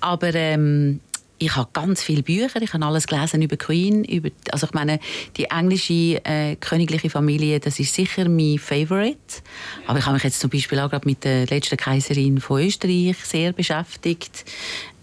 Aber 0.00 0.34
ähm, 0.34 1.00
ich 1.44 1.56
habe 1.56 1.68
ganz 1.72 2.02
viele 2.02 2.22
Bücher, 2.22 2.62
ich 2.62 2.72
habe 2.72 2.86
alles 2.86 3.06
gelesen 3.06 3.42
über 3.42 3.56
Queen, 3.56 4.04
über, 4.04 4.30
also 4.52 4.66
ich 4.66 4.72
meine, 4.74 5.00
die 5.36 5.46
englische 5.46 6.24
äh, 6.24 6.54
königliche 6.56 7.10
Familie, 7.10 7.58
das 7.58 7.80
ist 7.80 7.94
sicher 7.94 8.28
mein 8.28 8.58
Favorite. 8.58 9.42
Aber 9.88 9.98
ich 9.98 10.04
habe 10.06 10.14
mich 10.14 10.22
jetzt 10.22 10.38
zum 10.38 10.50
Beispiel 10.50 10.78
auch 10.78 10.90
gerade 10.90 11.06
mit 11.06 11.24
der 11.24 11.46
letzten 11.46 11.76
Kaiserin 11.76 12.40
von 12.40 12.62
Österreich 12.62 13.16
sehr 13.24 13.52
beschäftigt. 13.52 14.44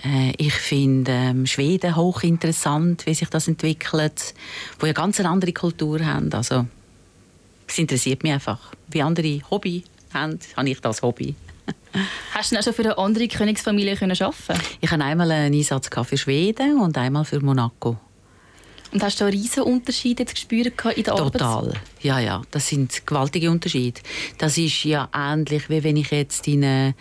Äh, 0.04 0.32
ich 0.38 0.54
finde 0.54 1.12
ähm, 1.12 1.46
Schweden 1.46 1.98
hochinteressant, 1.98 3.06
wie 3.06 3.14
sich 3.14 3.30
das 3.30 3.50
entwickelt, 3.50 4.34
wo 4.80 4.86
ja 4.86 4.94
ganz 4.94 5.20
eine 5.20 5.30
andere 5.30 5.52
Kultur 5.52 6.06
haben. 6.06 6.32
Also 6.32 6.66
es 7.68 7.78
interessiert 7.78 8.24
mich 8.24 8.32
einfach. 8.32 8.72
Wie 8.88 9.02
andere 9.02 9.42
Hobby 9.52 9.84
haben, 10.14 10.40
habe 10.56 10.70
ich 10.70 10.80
das 10.80 11.02
Hobby. 11.02 11.36
Hast 12.34 12.52
du 12.52 12.58
auch 12.58 12.64
schon 12.64 12.74
für 12.74 12.84
eine 12.84 12.98
andere 12.98 13.28
Königsfamilie 13.28 13.98
arbeiten 14.02 14.62
Ich 14.82 14.92
habe 14.92 15.04
einmal 15.04 15.32
einen 15.32 15.54
Einsatz 15.54 15.90
für 16.04 16.18
Schweden 16.18 16.80
und 16.80 16.98
einmal 16.98 17.26
für 17.26 17.40
Monaco. 17.40 17.98
Und 18.92 19.04
hast 19.04 19.20
du 19.20 19.26
einen 19.26 19.38
riesen 19.38 19.64
Unterschied 19.64 20.20
jetzt 20.20 20.34
gespürt 20.34 20.74
in 20.96 21.04
der 21.04 21.14
Arbeit? 21.14 21.34
Total. 21.34 21.74
Ja, 22.02 22.20
ja, 22.20 22.42
das 22.50 22.68
sind 22.68 23.06
gewaltige 23.06 23.52
Unterschiede. 23.52 24.02
Das 24.40 24.58
ist 24.58 24.84
ja 24.84 25.08
ähnlich, 25.14 25.70
wie 25.70 25.84
wenn 25.84 25.98
ich 25.98 26.10
jetzt 26.10 26.48
in, 26.48 26.64
eine, 26.64 26.96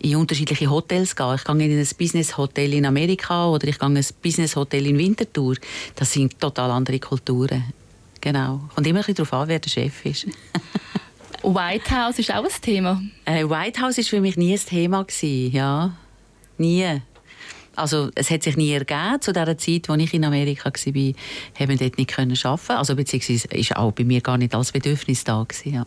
in 0.00 0.16
unterschiedliche 0.16 0.68
Hotels 0.68 1.16
gehe. 1.16 1.34
Ich 1.36 1.44
gehe 1.44 1.54
in 1.54 1.78
ein 1.78 1.88
Business-Hotel 1.96 2.74
in 2.74 2.84
Amerika 2.84 3.48
oder 3.48 3.68
ich 3.68 3.78
gehe 3.78 3.88
in 3.88 3.96
ein 3.96 4.06
Business-Hotel 4.22 4.86
in 4.86 4.98
Winterthur. 4.98 5.56
Das 5.94 6.12
sind 6.12 6.38
total 6.38 6.72
andere 6.72 6.98
Kulturen. 6.98 7.72
Genau. 8.20 8.60
Kommt 8.74 8.86
immer 8.86 8.98
ein 8.98 9.06
bisschen 9.06 9.14
darauf 9.14 9.32
an, 9.32 9.48
wer 9.48 9.58
der 9.60 9.70
Chef 9.70 10.04
ist. 10.04 10.26
White 11.42 11.90
House 11.90 12.18
ist 12.18 12.32
auch 12.32 12.44
ein 12.44 12.50
Thema. 12.60 13.02
Äh, 13.24 13.44
White 13.44 13.80
House 13.80 13.98
ist 13.98 14.10
für 14.10 14.20
mich 14.20 14.36
nie 14.36 14.52
ein 14.52 14.60
Thema 14.60 15.04
gewesen, 15.04 15.54
ja, 15.54 15.92
nie. 16.58 17.00
Also 17.76 18.10
es 18.14 18.30
hat 18.30 18.42
sich 18.42 18.56
nie 18.56 18.72
ergeben. 18.72 19.20
Zu 19.20 19.32
der 19.32 19.56
Zeit, 19.56 19.88
als 19.88 20.02
ich 20.02 20.12
in 20.12 20.24
Amerika 20.24 20.66
war, 20.66 20.72
haben 20.74 21.68
wir 21.68 21.76
dort 21.76 21.98
nicht 21.98 22.10
können 22.10 22.38
arbeiten. 22.42 22.72
Also 22.72 22.94
beziehungsweise 22.94 23.48
ist 23.48 23.76
auch 23.76 23.92
bei 23.92 24.04
mir 24.04 24.20
gar 24.20 24.36
nicht 24.36 24.54
als 24.54 24.72
Bedürfnis 24.72 25.24
da 25.24 25.42
gewesen, 25.42 25.74
ja. 25.74 25.86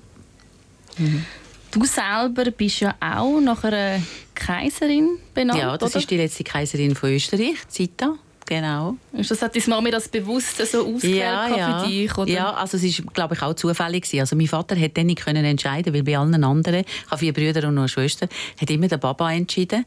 Mhm. 0.98 1.26
Du 1.72 1.84
selber 1.86 2.52
bist 2.52 2.82
ja 2.82 2.96
auch 3.00 3.40
nach 3.40 3.64
einer 3.64 4.00
Kaiserin 4.36 5.18
benannt, 5.34 5.60
Ja, 5.60 5.78
das 5.78 5.92
oder? 5.92 6.00
ist 6.00 6.10
die 6.10 6.18
letzte 6.18 6.44
Kaiserin 6.44 6.96
von 6.96 7.12
Österreich, 7.12 7.68
Zita 7.68 8.16
genau. 8.46 8.96
Das 9.12 9.42
hat 9.42 9.56
deine 9.56 9.66
Mama 9.68 9.90
das 9.90 10.08
bewusst 10.08 10.58
so 10.58 10.86
ausgewählt 10.86 11.18
ja, 11.18 11.56
ja. 11.56 11.80
für 11.80 11.88
dich? 11.88 12.18
Oder? 12.18 12.32
Ja, 12.32 12.54
also 12.54 12.78
es 12.78 12.84
ist, 12.84 13.04
glaube 13.14 13.36
ich, 13.36 13.42
auch 13.42 13.54
zufällig 13.54 14.04
gewesen. 14.04 14.20
Also 14.20 14.36
mein 14.36 14.48
Vater 14.48 14.80
hat 14.80 14.98
dann 14.98 15.08
nicht 15.08 15.24
können 15.24 15.46
entscheiden, 15.46 15.94
weil 15.94 16.04
bei 16.04 16.18
allen 16.18 16.44
anderen, 16.44 16.82
ich 16.82 17.12
habe 17.12 17.18
vier 17.18 17.34
Brüder 17.34 17.68
und 17.68 17.78
eine 17.78 17.88
Schwester, 17.88 18.28
hat 18.60 18.70
immer 18.70 18.88
der 18.88 18.98
Papa 18.98 19.32
entschieden. 19.32 19.86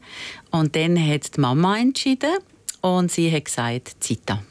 Und 0.51 0.75
dann 0.75 0.97
hat 0.97 1.35
die 1.35 1.41
Mama 1.41 1.77
entschieden 1.77 2.37
und 2.81 3.11
sie 3.11 3.31
hat 3.31 3.45
gesagt, 3.45 3.95
Zita. 3.99 4.41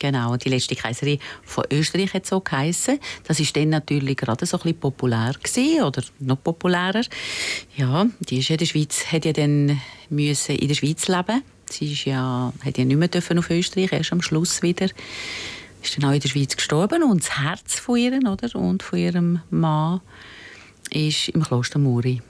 Genau, 0.00 0.36
die 0.36 0.48
letzte 0.48 0.74
Kaiserin 0.74 1.18
von 1.44 1.64
Österreich 1.70 2.12
hat 2.14 2.26
so 2.26 2.40
geheißen. 2.40 2.98
Das 3.26 3.40
ist 3.40 3.56
dann 3.56 3.70
natürlich 3.70 4.16
gerade 4.16 4.44
so 4.44 4.56
ein 4.58 4.62
bisschen 4.62 4.80
populär 4.80 5.34
gewesen, 5.42 5.82
oder 5.82 6.02
noch 6.18 6.42
populärer. 6.42 7.02
Ja, 7.76 8.06
die 8.20 8.38
ist 8.38 8.50
in 8.50 8.58
der 8.58 8.66
Schweiz, 8.66 9.06
hat 9.10 9.24
ja 9.24 9.32
dann 9.32 9.80
müssen 10.10 10.56
in 10.56 10.68
der 10.68 10.74
Schweiz 10.74 11.08
leben 11.08 11.42
Sie 11.70 11.92
ist 11.92 12.04
ja, 12.04 12.52
hat 12.64 12.78
ja 12.78 12.84
nicht 12.84 12.96
mehr 12.96 13.08
dürfen 13.08 13.38
auf 13.38 13.50
Österreich, 13.50 13.92
erst 13.92 14.12
am 14.12 14.22
Schluss 14.22 14.62
wieder. 14.62 14.86
Ist 15.82 15.96
dann 15.96 16.08
auch 16.08 16.14
in 16.14 16.20
der 16.20 16.28
Schweiz 16.28 16.56
gestorben 16.56 17.02
und 17.02 17.22
das 17.22 17.38
Herz 17.38 17.78
von 17.78 17.96
ihr 17.96 18.18
oder, 18.26 18.54
und 18.54 18.82
von 18.82 18.98
ihrem 18.98 19.40
Mann 19.50 20.00
ist 20.90 21.28
im 21.30 21.42
Kloster 21.42 21.78
Muri. 21.78 22.22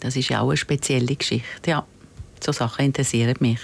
Das 0.00 0.16
ist 0.16 0.28
ja 0.28 0.40
auch 0.40 0.48
eine 0.48 0.56
spezielle 0.56 1.16
Geschichte. 1.16 1.70
Ja, 1.70 1.86
so 2.40 2.52
Sachen 2.52 2.84
interessieren 2.86 3.36
mich. 3.40 3.60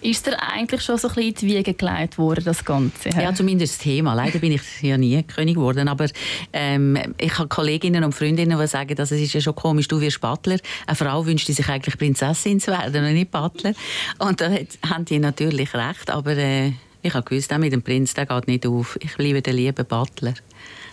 Ist 0.00 0.26
dir 0.26 0.40
eigentlich 0.40 0.82
schon 0.82 0.96
so 0.96 1.08
ein 1.08 1.14
bisschen 1.14 1.30
in 1.30 1.34
die 1.34 1.46
Wiege 1.46 1.74
gelegt 1.74 2.18
worden, 2.18 2.44
das 2.44 2.64
Ganze? 2.64 3.08
Ja, 3.10 3.34
zumindest 3.34 3.74
das 3.74 3.78
Thema. 3.82 4.14
Leider 4.14 4.38
bin 4.38 4.52
ich 4.52 4.62
ja 4.80 4.96
nie 4.96 5.22
König 5.24 5.56
geworden, 5.56 5.88
aber 5.88 6.06
ähm, 6.52 6.96
ich 7.18 7.36
habe 7.38 7.48
Kolleginnen 7.48 8.04
und 8.04 8.14
Freundinnen, 8.14 8.58
die 8.58 8.66
sagen, 8.66 8.94
dass 8.94 9.10
es 9.10 9.20
ist 9.20 9.32
ja 9.32 9.40
schon 9.40 9.54
komisch, 9.56 9.88
du 9.88 10.00
wirst 10.00 10.20
Butler. 10.20 10.58
Eine 10.86 10.96
Frau 10.96 11.26
wünscht 11.26 11.48
sich 11.48 11.68
eigentlich 11.68 11.98
Prinzessin 11.98 12.60
zu 12.60 12.70
werden 12.70 13.04
und 13.04 13.14
nicht 13.14 13.30
Butler. 13.30 13.72
Und 14.18 14.40
da 14.40 14.50
haben 14.88 15.04
die 15.04 15.18
natürlich 15.18 15.74
recht, 15.74 16.10
aber 16.10 16.36
äh, 16.36 16.72
ich 17.02 17.14
habe 17.14 17.28
gewusst, 17.28 17.56
mit 17.58 17.72
dem 17.72 17.82
Prinz, 17.82 18.14
der 18.14 18.26
geht 18.26 18.48
nicht 18.48 18.66
auf. 18.66 18.98
Ich 19.00 19.16
bleibe 19.16 19.42
der 19.42 19.52
liebe 19.52 19.84
Butler. 19.84 20.34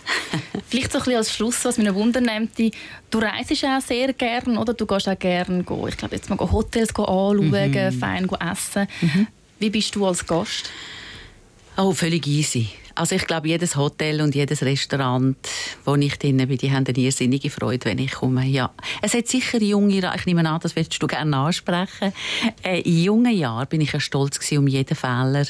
Vielleicht 0.68 0.92
so 0.92 0.98
ein 0.98 1.04
bisschen 1.04 1.18
als 1.18 1.32
Schluss, 1.32 1.64
was 1.64 1.78
mich 1.78 1.92
Wunder 1.92 2.20
nimmt, 2.20 2.52
du 2.58 3.18
reist 3.18 3.64
auch 3.64 3.80
sehr 3.80 4.12
gerne, 4.12 4.58
oder? 4.58 4.72
Du 4.72 4.86
gehst 4.86 5.08
auch 5.08 5.18
gerne, 5.18 5.60
ich 5.60 5.96
glaube 5.96 6.14
jetzt 6.14 6.30
mal 6.30 6.38
Hotels 6.38 6.90
anschauen, 6.90 7.48
mhm. 7.48 7.92
fein 7.92 8.28
essen. 8.28 8.86
Mhm. 9.00 9.26
Wie 9.58 9.70
bist 9.70 9.94
du 9.96 10.06
als 10.06 10.24
Gast? 10.24 10.70
Oh, 11.76 11.92
völlig 11.92 12.26
easy. 12.26 12.68
Also 12.96 13.14
ich 13.14 13.26
glaube, 13.26 13.48
jedes 13.48 13.76
Hotel 13.76 14.20
und 14.22 14.34
jedes 14.34 14.62
Restaurant, 14.62 15.36
wo 15.84 15.94
ich 15.96 16.18
drin 16.18 16.38
bin, 16.38 16.56
die 16.56 16.72
haben 16.72 16.86
eine 16.86 16.98
irrsinnige 16.98 17.50
Freude, 17.50 17.84
wenn 17.84 17.98
ich 17.98 18.12
komme. 18.12 18.46
Ja. 18.46 18.70
Es 19.02 19.14
hat 19.14 19.28
sicher 19.28 19.60
junge, 19.62 19.98
ich 20.16 20.26
nehme 20.26 20.48
an, 20.48 20.60
das 20.60 20.74
willst 20.76 21.00
du 21.00 21.06
gerne 21.06 21.36
ansprechen. 21.36 22.12
Äh, 22.62 22.80
in 22.80 23.02
jungen 23.04 23.36
Jahren 23.36 23.66
bin 23.68 23.80
ich 23.82 23.92
ja 23.92 24.00
stolz 24.00 24.40
um 24.52 24.66
jeden 24.66 24.96
Fehler, 24.96 25.44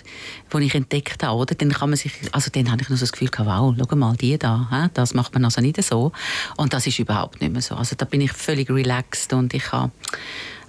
den 0.53 0.63
ich 0.63 0.75
entdeckt 0.75 1.23
habe. 1.23 1.39
Oder? 1.39 1.55
Dann, 1.55 1.71
kann 1.71 1.91
man 1.91 1.97
sich, 1.97 2.13
also 2.33 2.51
dann 2.53 2.71
habe 2.71 2.83
ich 2.83 2.89
noch 2.89 2.97
so 2.97 3.05
das 3.05 3.13
Gefühl, 3.13 3.31
wow, 3.39 3.75
schau 3.79 3.97
mal, 3.97 4.17
die 4.17 4.37
da, 4.39 4.91
das 4.93 5.15
macht 5.15 5.33
man 5.35 5.45
also 5.45 5.61
nicht 5.61 5.83
so. 5.83 6.13
Und 6.57 6.73
das 6.73 6.87
ist 6.87 6.99
überhaupt 6.99 7.41
nicht 7.41 7.53
mehr 7.53 7.63
so. 7.63 7.77
Also 7.77 7.95
da 7.97 8.05
bin 8.05 8.21
ich 8.21 8.33
völlig 8.33 8.69
relaxed 8.71 9.33
und 9.33 9.55
ich 9.55 9.71
habe 9.73 9.93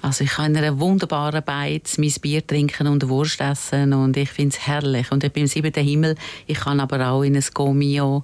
also 0.02 0.24
ich 0.24 0.32
kann 0.32 0.52
in 0.52 0.58
einer 0.58 0.80
wunderbaren 0.80 1.44
Beiz 1.44 1.98
mein 1.98 2.14
Bier 2.22 2.46
trinken 2.46 2.88
und 2.88 3.10
Wurst 3.10 3.42
essen 3.42 3.94
und 3.94 4.16
ich 4.16 4.30
finde 4.30 4.56
es 4.56 4.68
herrlich. 4.68 5.12
Und 5.12 5.24
ich 5.24 5.32
bin 5.32 5.44
im 5.44 5.48
siebten 5.48 5.84
Himmel. 5.84 6.16
Ich 6.46 6.60
kann 6.60 6.80
aber 6.80 7.10
auch 7.10 7.24
in 7.24 7.36
ein 7.36 7.46
Gomio 7.54 8.24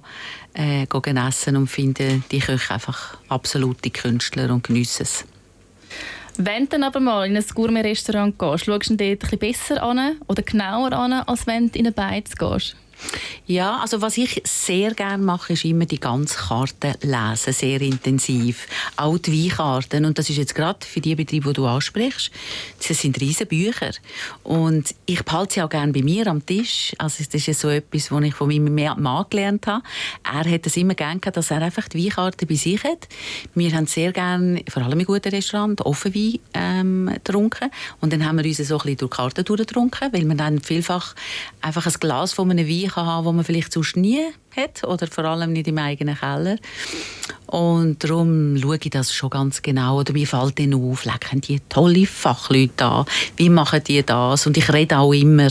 äh, 0.54 0.86
essen 1.28 1.56
und 1.56 1.66
finde 1.66 2.22
die 2.30 2.38
Köche 2.38 2.74
einfach 2.74 3.18
absolute 3.28 3.90
Künstler 3.90 4.52
und 4.52 4.64
geniessen 4.64 5.02
es. 5.02 5.24
Wenn 6.36 6.68
du 6.68 6.84
aber 6.84 6.98
mal 6.98 7.26
in 7.26 7.36
ein 7.36 7.44
Gourmet-Restaurant 7.54 8.38
gehst, 8.38 8.64
schaust 8.64 8.90
du 8.90 8.96
dort 8.96 9.00
ein 9.00 9.18
bisschen 9.18 9.38
besser 9.38 9.82
an 9.82 10.16
oder 10.26 10.42
genauer 10.42 10.92
an, 10.92 11.12
als 11.12 11.46
wenn 11.46 11.70
du 11.70 11.78
in 11.78 11.86
eine 11.86 11.92
Beiz 11.92 12.34
gehst? 12.34 12.76
Ja, 13.46 13.80
also 13.80 14.00
was 14.00 14.16
ich 14.16 14.40
sehr 14.44 14.94
gerne 14.94 15.22
mache, 15.22 15.52
ist 15.52 15.64
immer 15.64 15.84
die 15.84 16.00
ganze 16.00 16.38
Karte 16.38 16.94
lesen, 17.02 17.52
sehr 17.52 17.80
intensiv. 17.82 18.66
Auch 18.96 19.18
die 19.18 19.44
Weinkarten. 19.44 20.06
Und 20.06 20.18
das 20.18 20.30
ist 20.30 20.38
jetzt 20.38 20.54
gerade 20.54 20.86
für 20.86 21.00
die 21.00 21.14
Betriebe, 21.14 21.48
die 21.48 21.52
du 21.52 21.66
ansprichst, 21.66 22.30
das 22.88 22.98
sind 22.98 23.20
riesige 23.20 23.46
Bücher. 23.46 23.90
Und 24.42 24.94
ich 25.04 25.22
behalte 25.22 25.54
sie 25.54 25.62
auch 25.62 25.68
gerne 25.68 25.92
bei 25.92 26.02
mir 26.02 26.26
am 26.26 26.44
Tisch. 26.44 26.94
Also 26.96 27.22
das 27.22 27.34
ist 27.34 27.46
ja 27.46 27.54
so 27.54 27.68
etwas, 27.68 28.10
was 28.10 28.22
ich 28.24 28.34
von 28.34 28.48
meinem 28.48 28.74
Mann 29.02 29.26
gelernt 29.28 29.66
habe. 29.66 29.82
Er 30.22 30.50
hat 30.50 30.66
es 30.66 30.76
immer 30.76 30.94
gerne 30.94 31.20
gehabt, 31.20 31.36
dass 31.36 31.50
er 31.50 31.60
einfach 31.60 31.88
die 31.88 32.04
Weinkarte 32.04 32.46
bei 32.46 32.54
sich 32.54 32.82
hat. 32.82 33.08
Wir 33.54 33.72
haben 33.72 33.86
sehr 33.86 34.12
gerne, 34.12 34.62
vor 34.70 34.82
allem 34.82 35.00
in 35.00 35.06
guten 35.06 35.28
Restaurants, 35.28 35.84
Offenwein 35.84 36.38
ähm, 36.54 37.10
getrunken. 37.12 37.70
Und 38.00 38.12
dann 38.12 38.24
haben 38.24 38.38
wir 38.38 38.44
uns 38.44 38.56
so 38.56 38.62
ein 38.62 38.78
bisschen 38.78 38.96
durch 38.98 39.10
die 39.10 39.16
Karte 39.16 39.44
durchgetrunken, 39.44 40.12
weil 40.12 40.24
man 40.24 40.38
dann 40.38 40.60
vielfach 40.60 41.14
einfach 41.60 41.86
ein 41.86 41.92
Glas 42.00 42.32
von 42.32 42.50
einem 42.50 42.66
Wein 42.66 42.83
kann 42.88 43.06
haben, 43.06 43.26
den 43.26 43.36
man 43.36 43.44
vielleicht 43.44 43.72
sonst 43.72 43.96
nie 43.96 44.20
hat 44.56 44.84
oder 44.84 45.06
vor 45.06 45.24
allem 45.24 45.52
nicht 45.52 45.68
im 45.68 45.78
eigenen 45.78 46.16
Keller. 46.16 46.56
Und 47.46 48.02
darum 48.02 48.56
schaue 48.56 48.78
ich 48.82 48.90
das 48.90 49.12
schon 49.12 49.30
ganz 49.30 49.62
genau. 49.62 50.00
Oder 50.00 50.12
mir 50.12 50.26
fällt 50.26 50.58
dann 50.58 50.74
auf, 50.74 51.04
lecken 51.04 51.40
die 51.40 51.60
tolle 51.68 52.06
Fachleute 52.06 52.84
an, 52.84 53.04
wie 53.36 53.48
machen 53.48 53.82
die 53.86 54.02
das? 54.02 54.46
Und 54.46 54.56
ich 54.56 54.72
rede 54.72 54.98
auch 54.98 55.12
immer 55.12 55.48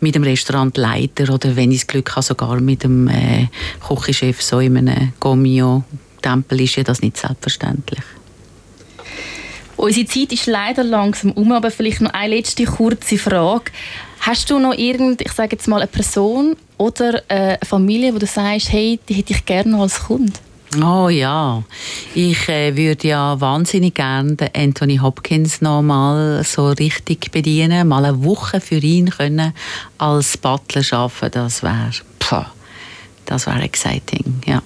mit 0.00 0.14
dem 0.14 0.22
Restaurantleiter 0.22 1.32
oder 1.32 1.56
wenn 1.56 1.72
ich 1.72 1.80
das 1.80 1.86
Glück 1.86 2.10
habe, 2.10 2.22
sogar 2.22 2.60
mit 2.60 2.84
dem 2.84 3.08
äh, 3.08 3.48
Küchenchef 3.86 4.42
so 4.42 4.60
in 4.60 4.76
einem 4.76 5.12
Gomio-Tempel 5.20 6.60
ist 6.60 6.76
ja 6.76 6.82
das 6.82 7.02
nicht 7.02 7.16
selbstverständlich. 7.16 8.02
Unsere 9.80 10.06
Zeit 10.06 10.30
ist 10.32 10.46
leider 10.46 10.84
langsam 10.84 11.32
um, 11.32 11.52
aber 11.52 11.70
vielleicht 11.70 12.02
noch 12.02 12.12
eine 12.12 12.36
letzte 12.36 12.64
kurze 12.64 13.16
Frage. 13.16 13.72
Hast 14.20 14.50
du 14.50 14.58
noch 14.58 14.74
irgend, 14.74 15.20
ich 15.20 15.32
sage 15.32 15.56
jetzt 15.56 15.66
mal, 15.66 15.78
eine 15.80 15.86
Person 15.86 16.56
oder 16.76 17.22
eine 17.28 17.58
Familie, 17.64 18.14
wo 18.14 18.18
du 18.18 18.26
sagst, 18.26 18.70
hey, 18.70 18.98
die 19.08 19.14
hätte 19.14 19.32
ich 19.32 19.44
gerne 19.44 19.70
noch 19.70 19.82
als 19.82 20.00
Kunde? 20.04 20.32
Oh 20.80 21.08
ja, 21.08 21.64
ich 22.14 22.48
äh, 22.48 22.76
würde 22.76 23.08
ja 23.08 23.40
wahnsinnig 23.40 23.94
gerne 23.94 24.36
Anthony 24.54 24.98
Hopkins 24.98 25.60
noch 25.60 25.82
mal 25.82 26.44
so 26.44 26.68
richtig 26.68 27.32
bedienen, 27.32 27.88
mal 27.88 28.04
eine 28.04 28.22
Woche 28.22 28.60
für 28.60 28.76
ihn 28.76 29.10
können 29.10 29.52
als 29.98 30.36
Butler 30.36 30.84
arbeiten. 30.92 31.32
Das 31.32 31.64
wäre, 31.64 32.46
das 33.26 33.46
wäre 33.46 33.62
exciting, 33.62 34.40
ja. 34.46 34.62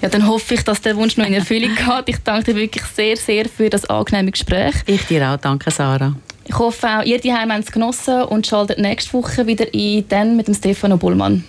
Ja, 0.00 0.08
dann 0.08 0.28
hoffe 0.28 0.54
ich, 0.54 0.62
dass 0.62 0.80
der 0.80 0.96
Wunsch 0.96 1.16
noch 1.16 1.26
in 1.26 1.34
Erfüllung 1.34 1.74
geht. 1.74 2.08
Ich 2.08 2.18
danke 2.18 2.52
dir 2.52 2.60
wirklich 2.60 2.84
sehr, 2.84 3.16
sehr 3.16 3.46
für 3.48 3.68
das 3.68 3.84
angenehme 3.86 4.30
Gespräch. 4.30 4.74
Ich 4.86 5.06
dir 5.06 5.28
auch, 5.28 5.38
danke 5.38 5.72
Sarah. 5.72 6.14
Ich 6.48 6.58
hoffe 6.58 6.88
auch, 6.88 7.02
ihr 7.04 7.20
die 7.20 7.32
es 7.60 7.70
genossen 7.70 8.22
und 8.22 8.46
schaltet 8.46 8.78
nächste 8.78 9.12
Woche 9.12 9.46
wieder 9.46 9.66
ein, 9.74 10.04
dann 10.08 10.34
mit 10.34 10.48
dem 10.48 10.54
Stefano 10.54 10.96
Bullmann. 10.96 11.44